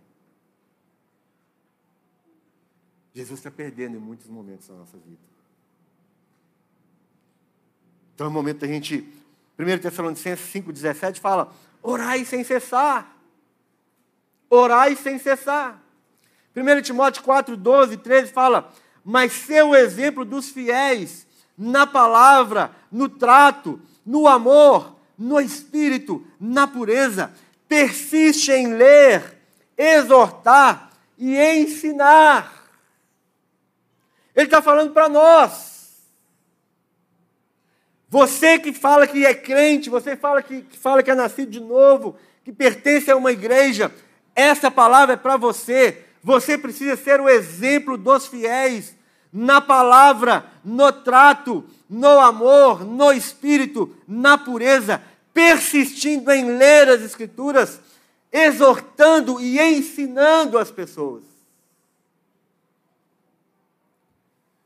[3.14, 5.20] Jesus está perdendo em muitos momentos da nossa vida.
[8.14, 9.06] Então é o momento da gente.
[9.58, 13.14] 1 Tessalonicenses 5,17 fala: Orai sem cessar.
[14.48, 15.82] Orai sem cessar.
[16.56, 18.72] 1 Timóteo 4, 12, 13 fala:
[19.04, 21.26] Mas ser o exemplo dos fiéis
[21.56, 27.32] na palavra, no trato, no amor, no espírito, na pureza.
[27.68, 29.38] Persiste em ler,
[29.78, 32.52] exortar e ensinar.
[34.34, 35.70] Ele está falando para nós.
[38.08, 41.60] Você que fala que é crente, você fala que, que fala que é nascido de
[41.60, 43.90] novo, que pertence a uma igreja,
[44.34, 46.04] essa palavra é para você.
[46.22, 48.94] Você precisa ser o exemplo dos fiéis
[49.32, 55.02] na palavra, no trato, no amor, no espírito, na pureza,
[55.32, 57.80] persistindo em ler as Escrituras,
[58.30, 61.22] exortando e ensinando as pessoas.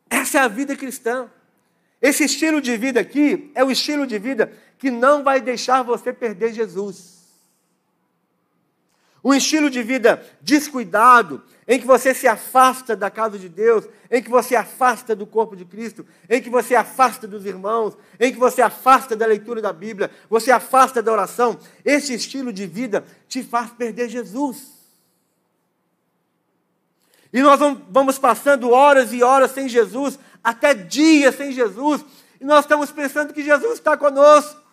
[0.09, 1.31] Essa é a vida cristã.
[2.01, 6.12] Esse estilo de vida aqui é o estilo de vida que não vai deixar você
[6.12, 7.16] perder Jesus.
[9.27, 14.22] Um estilo de vida descuidado, em que você se afasta da casa de Deus, em
[14.22, 18.39] que você afasta do corpo de Cristo, em que você afasta dos irmãos, em que
[18.39, 21.59] você afasta da leitura da Bíblia, você afasta da oração.
[21.85, 24.77] Esse estilo de vida te faz perder Jesus.
[27.33, 27.59] E nós
[27.91, 32.05] vamos passando horas e horas sem Jesus, até dias sem Jesus,
[32.41, 34.66] e nós estamos pensando que Jesus está conosco.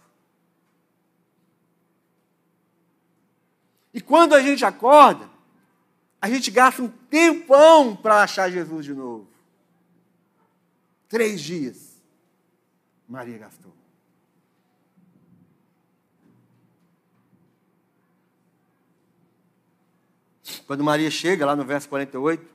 [3.93, 5.29] E quando a gente acorda,
[6.19, 9.27] a gente gasta um tempão para achar Jesus de novo.
[11.07, 12.01] Três dias.
[13.07, 13.73] Maria gastou.
[20.65, 22.53] Quando Maria chega, lá no verso 48,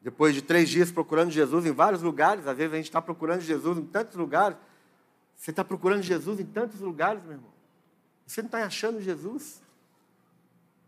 [0.00, 3.40] depois de três dias procurando Jesus em vários lugares, às vezes a gente está procurando
[3.40, 4.56] Jesus em tantos lugares.
[5.36, 7.50] Você está procurando Jesus em tantos lugares, meu irmão.
[8.26, 9.59] Você não está achando Jesus?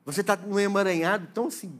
[0.04, 1.72] Você está num emaranhado tão assim,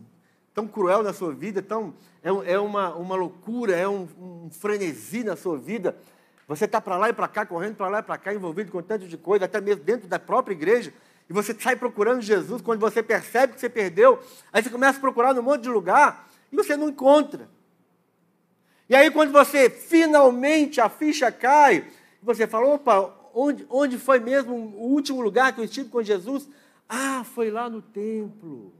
[0.55, 5.25] tão cruel na sua vida, tão, é, é uma, uma loucura, é um, um frenesi
[5.25, 5.97] na sua vida.
[6.47, 8.83] Você está para lá e para cá, correndo para lá e para cá, envolvido com
[8.83, 10.93] tanto de coisa, até mesmo dentro da própria igreja.
[11.29, 14.21] E você sai procurando Jesus, quando você percebe que você perdeu,
[14.53, 17.49] aí você começa a procurar num monte de lugar e você não encontra.
[18.89, 21.87] E aí, quando você finalmente a ficha cai,
[22.23, 26.49] você fala: opa, onde, onde foi mesmo o último lugar que eu estive com Jesus?
[26.95, 28.71] Ah, foi lá no templo.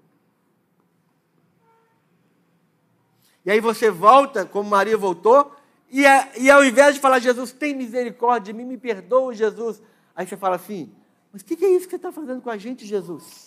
[3.43, 5.57] E aí você volta, como Maria voltou,
[5.91, 6.03] e,
[6.39, 9.83] e ao invés de falar, Jesus, tem misericórdia de mim, me perdoa, Jesus.
[10.15, 10.95] Aí você fala assim,
[11.33, 13.47] mas o que, que é isso que você está fazendo com a gente, Jesus?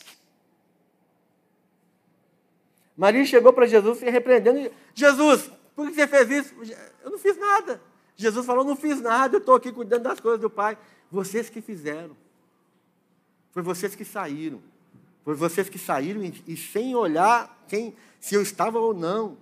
[2.97, 4.71] Maria chegou para Jesus se repreendendo.
[4.95, 6.55] Jesus, por que você fez isso?
[7.03, 7.79] Eu não fiz nada.
[8.15, 10.75] Jesus falou: não fiz nada, eu estou aqui cuidando das coisas do Pai.
[11.11, 12.17] Vocês que fizeram.
[13.55, 14.61] Foi vocês que saíram.
[15.23, 19.37] Foi vocês que saíram e, e sem olhar quem, se eu estava ou não.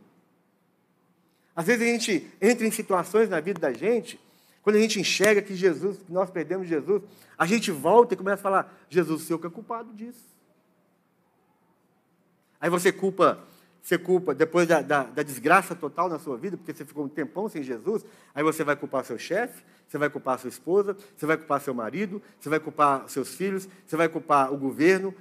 [1.56, 4.20] Às vezes a gente entra em situações na vida da gente,
[4.62, 7.02] quando a gente enxerga que Jesus, que nós perdemos Jesus,
[7.36, 10.24] a gente volta e começa a falar: Jesus, o Senhor que é culpado disso.
[12.62, 13.44] Aí você culpa,
[13.84, 17.10] você culpa, depois da, da, da, desgraça total na sua vida, porque você ficou um
[17.10, 21.26] tempão sem Jesus, aí você vai culpar seu chefe, você vai culpar sua esposa, você
[21.26, 25.14] vai culpar seu marido, você vai culpar seus filhos, você vai culpar o governo,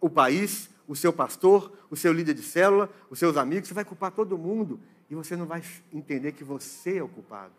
[0.00, 3.84] o país, o seu pastor, o seu líder de célula, os seus amigos, você vai
[3.84, 4.78] culpar todo mundo
[5.10, 5.60] e você não vai
[5.92, 7.52] entender que você é o culpado.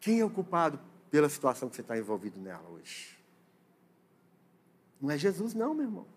[0.00, 0.80] Quem é o culpado
[1.10, 3.18] pela situação que você está envolvido nela hoje?
[4.98, 6.14] Não é Jesus, não, meu irmão.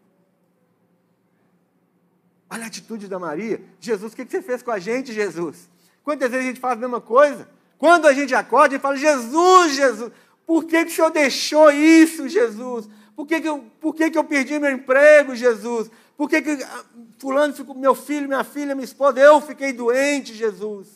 [2.50, 3.62] Olha a atitude da Maria.
[3.80, 5.70] Jesus, o que você fez com a gente, Jesus?
[6.04, 7.50] Quantas vezes a gente faz a mesma coisa?
[7.78, 10.12] Quando a gente acorda, a gente fala, Jesus, Jesus,
[10.46, 12.90] por que, que o Senhor deixou isso, Jesus?
[13.16, 15.92] Por que, que, eu, por que, que eu perdi meu emprego, Jesus?
[16.16, 16.86] Por que, que ah,
[17.20, 20.88] fulano ficou, meu filho, minha filha, minha esposa, eu fiquei doente, Jesus?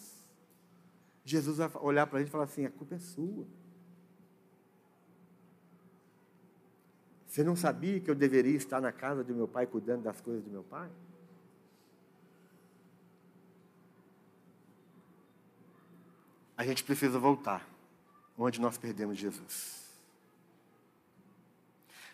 [1.26, 3.45] Jesus vai olhar para a gente e falar assim, a culpa é sua.
[7.28, 10.43] Você não sabia que eu deveria estar na casa do meu pai cuidando das coisas
[10.43, 10.89] do meu pai?
[16.62, 17.68] A gente precisa voltar
[18.38, 19.82] onde nós perdemos Jesus.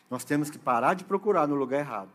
[0.09, 2.11] Nós temos que parar de procurar no lugar errado.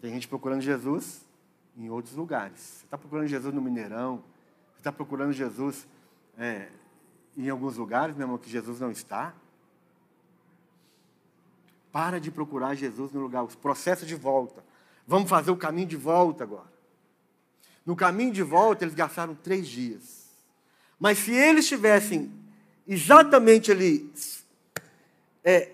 [0.00, 1.24] Tem gente procurando Jesus
[1.76, 2.58] em outros lugares.
[2.58, 4.16] Você está procurando Jesus no Mineirão,
[4.72, 5.86] você está procurando Jesus
[6.36, 6.68] é,
[7.36, 9.32] em alguns lugares, meu irmão, que Jesus não está.
[11.92, 14.64] Para de procurar Jesus no lugar, o processo de volta.
[15.06, 16.69] Vamos fazer o caminho de volta agora.
[17.84, 20.28] No caminho de volta, eles gastaram três dias.
[20.98, 22.30] Mas se eles tivessem
[22.86, 24.12] exatamente ali,
[25.42, 25.70] é,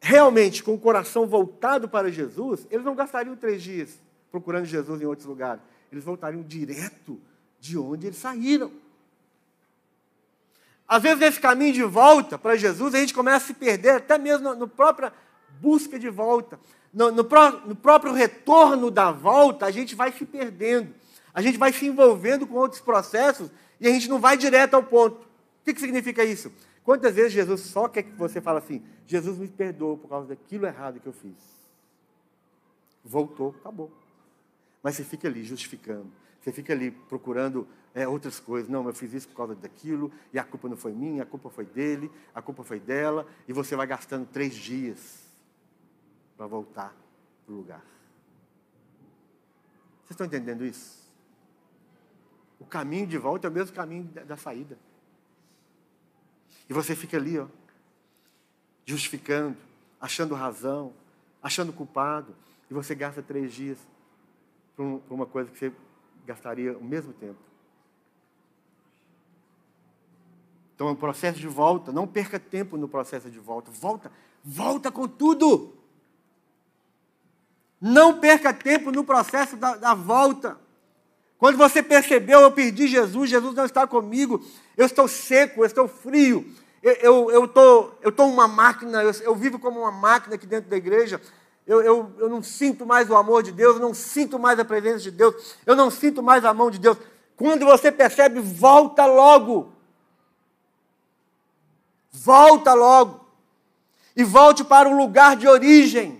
[0.00, 3.98] realmente com o coração voltado para Jesus, eles não gastariam três dias
[4.30, 5.62] procurando Jesus em outros lugares.
[5.90, 7.20] Eles voltariam direto
[7.58, 8.70] de onde eles saíram.
[10.86, 14.18] Às vezes, nesse caminho de volta para Jesus, a gente começa a se perder, até
[14.18, 15.12] mesmo na própria
[15.60, 16.58] busca de volta
[16.92, 17.22] no, no,
[17.66, 20.92] no próprio retorno da volta, a gente vai se perdendo.
[21.32, 24.82] A gente vai se envolvendo com outros processos e a gente não vai direto ao
[24.82, 25.16] ponto.
[25.16, 26.52] O que, que significa isso?
[26.82, 30.66] Quantas vezes Jesus só quer que você fale assim: Jesus me perdoou por causa daquilo
[30.66, 31.36] errado que eu fiz.
[33.04, 33.92] Voltou, acabou.
[34.82, 36.10] Mas você fica ali justificando,
[36.40, 38.68] você fica ali procurando é, outras coisas.
[38.68, 41.50] Não, eu fiz isso por causa daquilo, e a culpa não foi minha, a culpa
[41.50, 45.29] foi dele, a culpa foi dela, e você vai gastando três dias
[46.40, 46.96] para voltar
[47.44, 47.84] para o lugar.
[49.98, 51.06] Vocês estão entendendo isso?
[52.58, 54.78] O caminho de volta é o mesmo caminho da saída.
[56.66, 57.46] E você fica ali, ó,
[58.86, 59.54] justificando,
[60.00, 60.94] achando razão,
[61.42, 62.34] achando culpado,
[62.70, 63.76] e você gasta três dias
[64.74, 65.70] para uma coisa que você
[66.24, 67.38] gastaria o mesmo tempo.
[70.74, 71.92] Então, é um processo de volta.
[71.92, 73.70] Não perca tempo no processo de volta.
[73.70, 74.10] Volta,
[74.42, 75.78] volta com tudo.
[77.80, 80.58] Não perca tempo no processo da, da volta.
[81.38, 84.44] Quando você percebeu, eu perdi Jesus, Jesus não está comigo,
[84.76, 86.46] eu estou seco, eu estou frio,
[86.82, 90.76] eu estou eu, eu uma máquina, eu, eu, vivo como uma máquina aqui dentro da
[90.76, 91.18] igreja,
[91.66, 94.64] eu, eu, eu não sinto mais o amor de Deus, eu não sinto mais a
[94.66, 96.98] presença de Deus, eu não sinto mais a mão de Deus.
[97.36, 99.72] Quando você percebe, volta logo.
[102.12, 103.26] Volta logo.
[104.14, 106.19] E volte para o lugar de origem.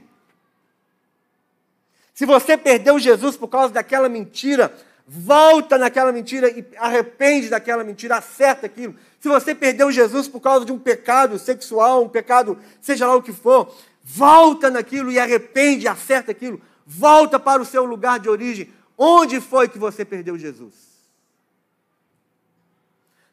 [2.21, 4.71] Se você perdeu Jesus por causa daquela mentira,
[5.07, 8.95] volta naquela mentira e arrepende daquela mentira, acerta aquilo.
[9.19, 13.23] Se você perdeu Jesus por causa de um pecado sexual, um pecado, seja lá o
[13.23, 16.61] que for, volta naquilo e arrepende, acerta aquilo.
[16.87, 18.69] Volta para o seu lugar de origem.
[18.99, 20.75] Onde foi que você perdeu Jesus?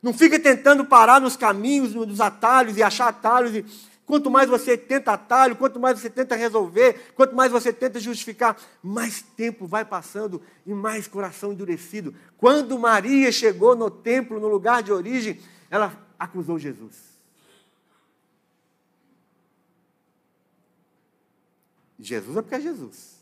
[0.02, 3.66] Não fica tentando parar nos caminhos, nos atalhos e achar atalhos e
[4.08, 8.58] Quanto mais você tenta atalho, quanto mais você tenta resolver, quanto mais você tenta justificar,
[8.82, 12.16] mais tempo vai passando e mais coração endurecido.
[12.38, 16.96] Quando Maria chegou no templo, no lugar de origem, ela acusou Jesus.
[22.00, 23.18] Jesus é porque é Jesus.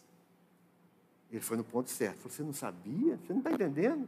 [1.31, 2.29] Ele foi no ponto certo.
[2.29, 3.17] Você não sabia?
[3.17, 4.07] Você não está entendendo?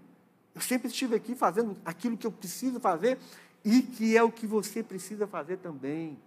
[0.53, 3.17] Eu sempre estive aqui fazendo aquilo que eu preciso fazer
[3.65, 6.19] e que é o que você precisa fazer também.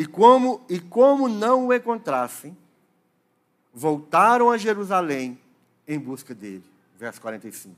[0.00, 2.56] E como, e como não o encontrassem,
[3.70, 5.38] voltaram a Jerusalém
[5.86, 6.64] em busca dele.
[6.96, 7.76] Verso 45.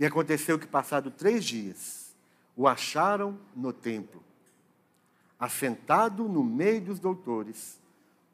[0.00, 2.16] E aconteceu que, passado três dias,
[2.56, 4.20] o acharam no templo,
[5.38, 7.78] assentado no meio dos doutores,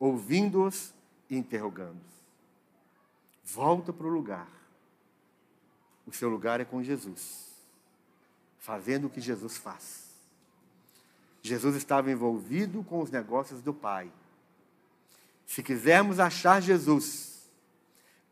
[0.00, 0.94] ouvindo-os
[1.28, 2.00] e interrogando-os.
[3.44, 4.48] Volta para o lugar.
[6.06, 7.60] O seu lugar é com Jesus,
[8.58, 10.05] fazendo o que Jesus faz.
[11.46, 14.10] Jesus estava envolvido com os negócios do Pai.
[15.46, 17.48] Se quisermos achar Jesus,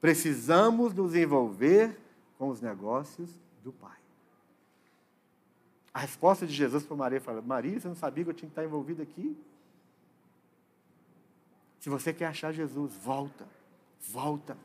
[0.00, 1.98] precisamos nos envolver
[2.36, 3.30] com os negócios
[3.62, 3.96] do Pai.
[5.92, 8.52] A resposta de Jesus para Maria fala: Maria, você não sabia que eu tinha que
[8.52, 9.36] estar envolvido aqui?
[11.78, 13.46] Se você quer achar Jesus, volta,
[14.10, 14.56] volta,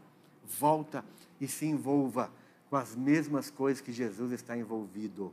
[0.44, 1.06] volta
[1.40, 2.32] e se envolva
[2.70, 5.32] com as mesmas coisas que Jesus está envolvido.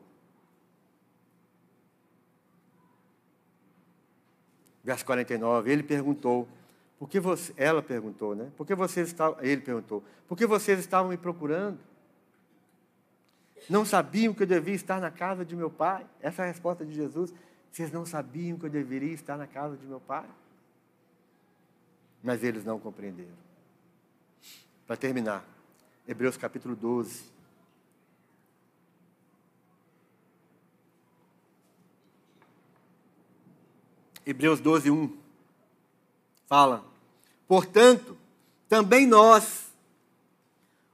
[4.86, 6.46] Verso 49, ele perguntou,
[6.96, 8.52] por que você, ela perguntou, né?
[8.56, 11.76] Por que vocês estavam, ele perguntou, por que vocês estavam me procurando?
[13.68, 16.06] Não sabiam que eu devia estar na casa de meu pai?
[16.20, 17.34] Essa é a resposta de Jesus.
[17.72, 20.24] Vocês não sabiam que eu deveria estar na casa de meu pai?
[22.22, 23.34] Mas eles não compreenderam.
[24.86, 25.44] Para terminar,
[26.06, 27.24] Hebreus capítulo 12.
[34.26, 35.16] Hebreus 12, 1.
[36.48, 36.84] Fala.
[37.46, 38.18] Portanto,
[38.68, 39.66] também nós,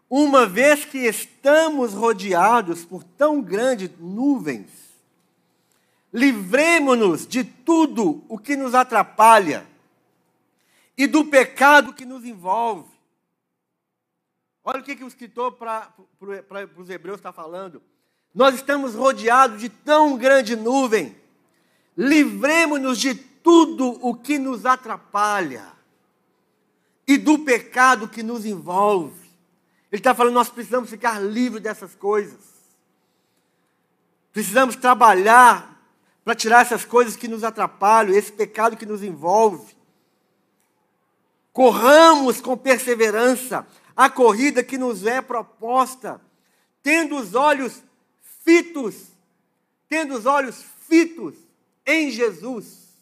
[0.08, 4.68] uma vez que estamos rodeados por tão grandes nuvens,
[6.12, 9.66] livremos-nos de tudo o que nos atrapalha
[10.96, 12.92] e do pecado que nos envolve.
[14.62, 15.90] Olha o que, que o escritor para
[16.76, 17.82] os hebreus está falando.
[18.34, 21.16] Nós estamos rodeados de tão grande nuvem.
[21.96, 25.66] Livremos-nos de tudo o que nos atrapalha
[27.06, 29.20] e do pecado que nos envolve.
[29.90, 32.40] Ele está falando, nós precisamos ficar livres dessas coisas.
[34.32, 35.70] Precisamos trabalhar
[36.24, 39.76] para tirar essas coisas que nos atrapalham, esse pecado que nos envolve.
[41.52, 46.18] Corramos com perseverança a corrida que nos é proposta,
[46.82, 47.82] tendo os olhos
[48.42, 49.08] fitos,
[49.88, 51.34] tendo os olhos fitos
[51.86, 52.92] em Jesus.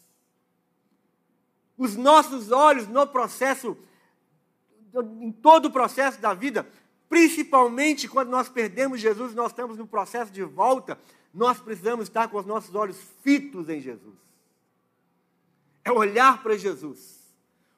[1.77, 3.77] Os nossos olhos no processo,
[5.19, 6.67] em todo o processo da vida,
[7.11, 10.97] Principalmente quando nós perdemos Jesus, nós estamos no processo de volta,
[11.33, 14.15] nós precisamos estar com os nossos olhos fitos em Jesus.
[15.83, 17.19] É olhar para Jesus.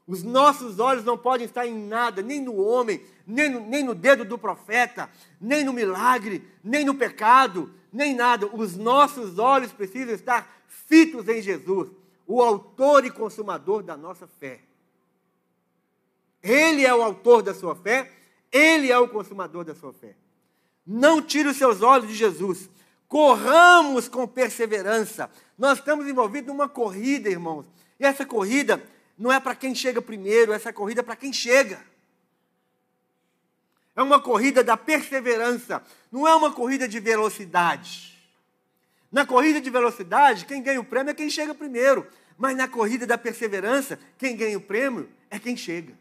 [0.05, 3.95] Os nossos olhos não podem estar em nada, nem no homem, nem no, nem no
[3.95, 5.09] dedo do profeta,
[5.41, 8.45] nem no milagre, nem no pecado, nem nada.
[8.45, 11.89] Os nossos olhos precisam estar fitos em Jesus,
[12.25, 14.61] o autor e consumador da nossa fé.
[16.41, 18.11] Ele é o autor da sua fé
[18.53, 20.15] ele é o consumador da sua fé.
[20.85, 22.69] Não tire os seus olhos de Jesus.
[23.07, 25.29] Corramos com perseverança.
[25.57, 27.65] Nós estamos envolvidos numa corrida, irmãos.
[27.99, 28.81] E essa corrida
[29.17, 31.83] não é para quem chega primeiro, essa corrida é para quem chega.
[33.95, 38.12] É uma corrida da perseverança, não é uma corrida de velocidade.
[39.13, 42.07] Na corrida de velocidade, quem ganha o prêmio é quem chega primeiro.
[42.35, 45.93] Mas na corrida da perseverança, quem ganha o prêmio é quem chega.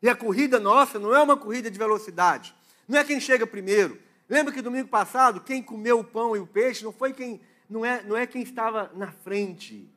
[0.00, 2.54] E a corrida nossa não é uma corrida de velocidade.
[2.86, 3.98] Não é quem chega primeiro.
[4.28, 7.84] Lembra que domingo passado, quem comeu o pão e o peixe não foi quem, não
[7.84, 9.90] é, não é quem estava na frente,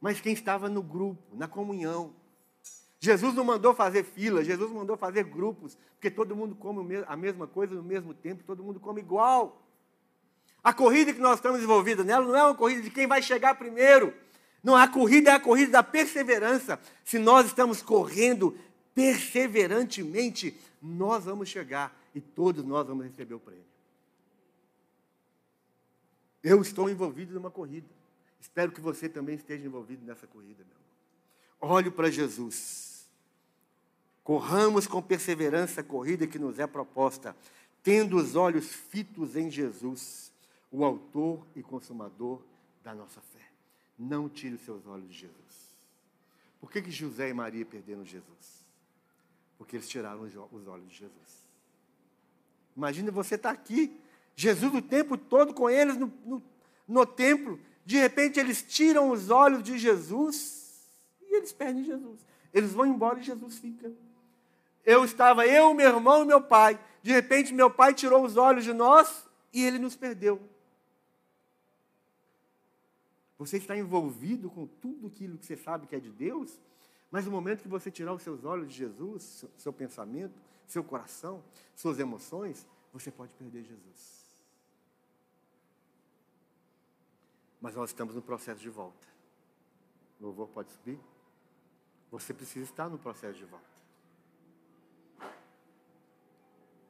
[0.00, 2.14] mas quem estava no grupo, na comunhão.
[2.98, 7.46] Jesus não mandou fazer fila, Jesus mandou fazer grupos, porque todo mundo come a mesma
[7.46, 9.67] coisa no mesmo tempo, todo mundo come igual.
[10.62, 13.54] A corrida que nós estamos envolvidos nela não é uma corrida de quem vai chegar
[13.54, 14.12] primeiro.
[14.62, 16.80] Não, a corrida é a corrida da perseverança.
[17.04, 18.58] Se nós estamos correndo
[18.94, 23.64] perseverantemente, nós vamos chegar e todos nós vamos receber o prêmio.
[26.42, 27.88] Eu estou envolvido numa corrida.
[28.40, 31.76] Espero que você também esteja envolvido nessa corrida, meu irmão.
[31.76, 33.08] Olhe para Jesus.
[34.22, 37.34] Corramos com perseverança a corrida que nos é proposta,
[37.82, 40.27] tendo os olhos fitos em Jesus,
[40.70, 42.42] o autor e consumador
[42.82, 43.46] da nossa fé.
[43.98, 45.76] Não tire os seus olhos de Jesus.
[46.60, 48.66] Por que, que José e Maria perderam Jesus?
[49.56, 50.22] Porque eles tiraram
[50.52, 51.48] os olhos de Jesus.
[52.76, 53.98] Imagina você estar tá aqui,
[54.36, 56.42] Jesus o tempo todo com eles no, no,
[56.86, 57.58] no templo.
[57.84, 60.86] De repente eles tiram os olhos de Jesus
[61.22, 62.24] e eles perdem Jesus.
[62.52, 63.92] Eles vão embora e Jesus fica.
[64.84, 66.78] Eu estava, eu, meu irmão e meu pai.
[67.02, 70.40] De repente, meu pai tirou os olhos de nós e ele nos perdeu.
[73.38, 76.60] Você está envolvido com tudo aquilo que você sabe que é de Deus,
[77.10, 80.34] mas no momento que você tirar os seus olhos de Jesus, seu, pensamento,
[80.66, 81.42] seu coração,
[81.74, 84.26] suas emoções, você pode perder Jesus.
[87.60, 89.06] Mas nós estamos no processo de volta.
[90.20, 90.98] O louvor pode subir?
[92.10, 93.66] Você precisa estar no processo de volta.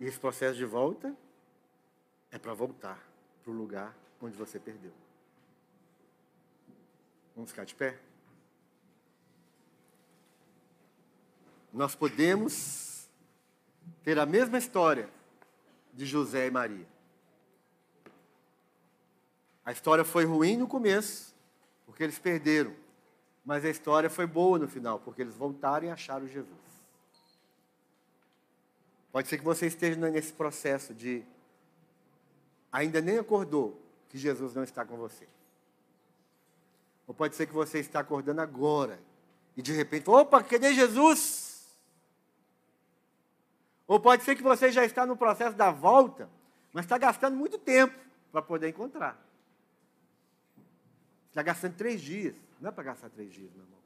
[0.00, 1.14] E esse processo de volta
[2.30, 3.06] é para voltar
[3.42, 4.92] para o lugar onde você perdeu.
[7.38, 7.96] Vamos ficar de pé?
[11.72, 13.08] Nós podemos
[14.02, 15.08] ter a mesma história
[15.94, 16.84] de José e Maria.
[19.64, 21.32] A história foi ruim no começo,
[21.86, 22.74] porque eles perderam.
[23.44, 26.58] Mas a história foi boa no final, porque eles voltaram e acharam Jesus.
[29.12, 31.24] Pode ser que você esteja nesse processo de
[32.72, 35.28] ainda nem acordou que Jesus não está com você.
[37.08, 39.00] Ou pode ser que você está acordando agora
[39.56, 41.66] e de repente, opa, cadê Jesus?
[43.86, 46.28] Ou pode ser que você já está no processo da volta,
[46.72, 47.98] mas está gastando muito tempo
[48.30, 49.18] para poder encontrar.
[51.30, 52.36] Está gastando três dias.
[52.60, 53.78] Não é para gastar três dias, meu irmão.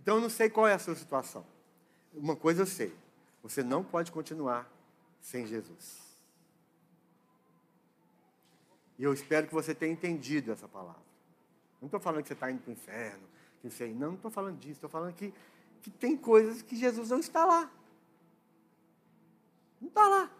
[0.00, 1.44] Então eu não sei qual é a sua situação.
[2.14, 2.94] Uma coisa eu sei:
[3.42, 4.70] você não pode continuar
[5.20, 6.00] sem Jesus.
[8.98, 11.01] E eu espero que você tenha entendido essa palavra.
[11.82, 13.28] Não estou falando que você está indo para o inferno,
[13.60, 14.74] que você, não, não estou falando disso.
[14.74, 15.34] Estou falando que,
[15.82, 17.68] que tem coisas que Jesus não está lá.
[19.80, 20.30] Não está lá.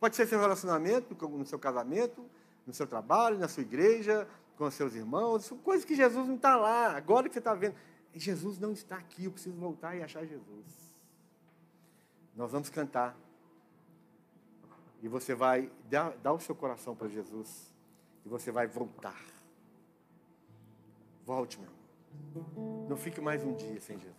[0.00, 2.28] Pode ser seu relacionamento, no seu casamento,
[2.66, 6.34] no seu trabalho, na sua igreja, com os seus irmãos, são coisas que Jesus não
[6.34, 6.96] está lá.
[6.96, 7.76] Agora que você está vendo,
[8.12, 10.66] Jesus não está aqui, eu preciso voltar e achar Jesus.
[12.34, 13.16] Nós vamos cantar.
[15.00, 17.72] E você vai dar, dar o seu coração para Jesus.
[18.26, 19.37] E você vai voltar.
[21.28, 22.86] Volte, meu irmão.
[22.88, 24.16] Não fique mais um dia sem Jesus.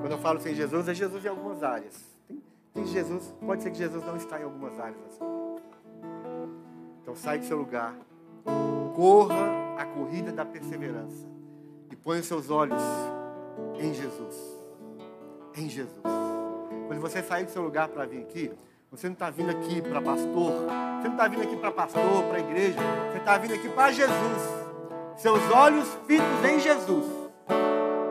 [0.00, 2.02] Quando eu falo sem Jesus, é Jesus em algumas áreas.
[2.26, 5.22] Tem, tem Jesus, pode ser que Jesus não está em algumas áreas assim.
[7.02, 7.94] Então sai do seu lugar
[8.96, 11.26] corra a corrida da perseverança
[11.90, 12.82] e ponha os seus olhos
[13.78, 14.34] em Jesus.
[15.54, 16.02] Em Jesus.
[16.86, 18.50] Quando você sair do seu lugar para vir aqui,
[18.90, 22.40] você não está vindo aqui para pastor, você não está vindo aqui para pastor, para
[22.40, 22.78] igreja,
[23.10, 24.71] você está vindo aqui para Jesus.
[25.16, 27.06] Seus olhos fitos em Jesus.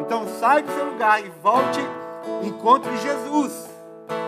[0.02, 1.80] Então sai do seu lugar e volte,
[2.44, 3.70] encontre Jesus,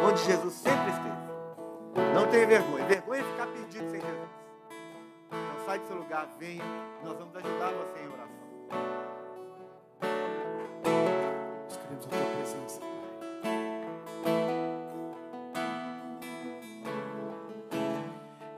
[0.07, 2.13] onde Jesus sempre esteve.
[2.13, 2.85] Não tenha vergonha.
[2.85, 4.33] Vergonha é ficar perdido sem Jesus
[5.65, 6.63] sai do seu lugar, venha,
[7.03, 8.43] nós vamos ajudar você em oração.
[11.63, 12.89] Nós queremos a tua presença, Pai.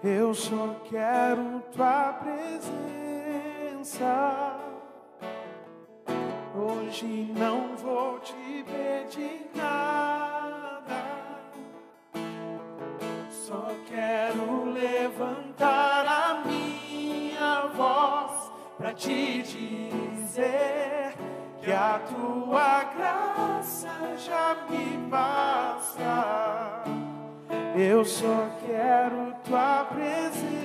[0.03, 3.04] Eu só quero tua presença.
[6.55, 8.33] Hoje não vou te
[8.65, 11.03] pedir nada.
[13.29, 21.13] Só quero levantar a minha voz para te dizer
[21.61, 26.83] que a tua graça já me basta.
[27.77, 30.55] Eu só quero tua presença.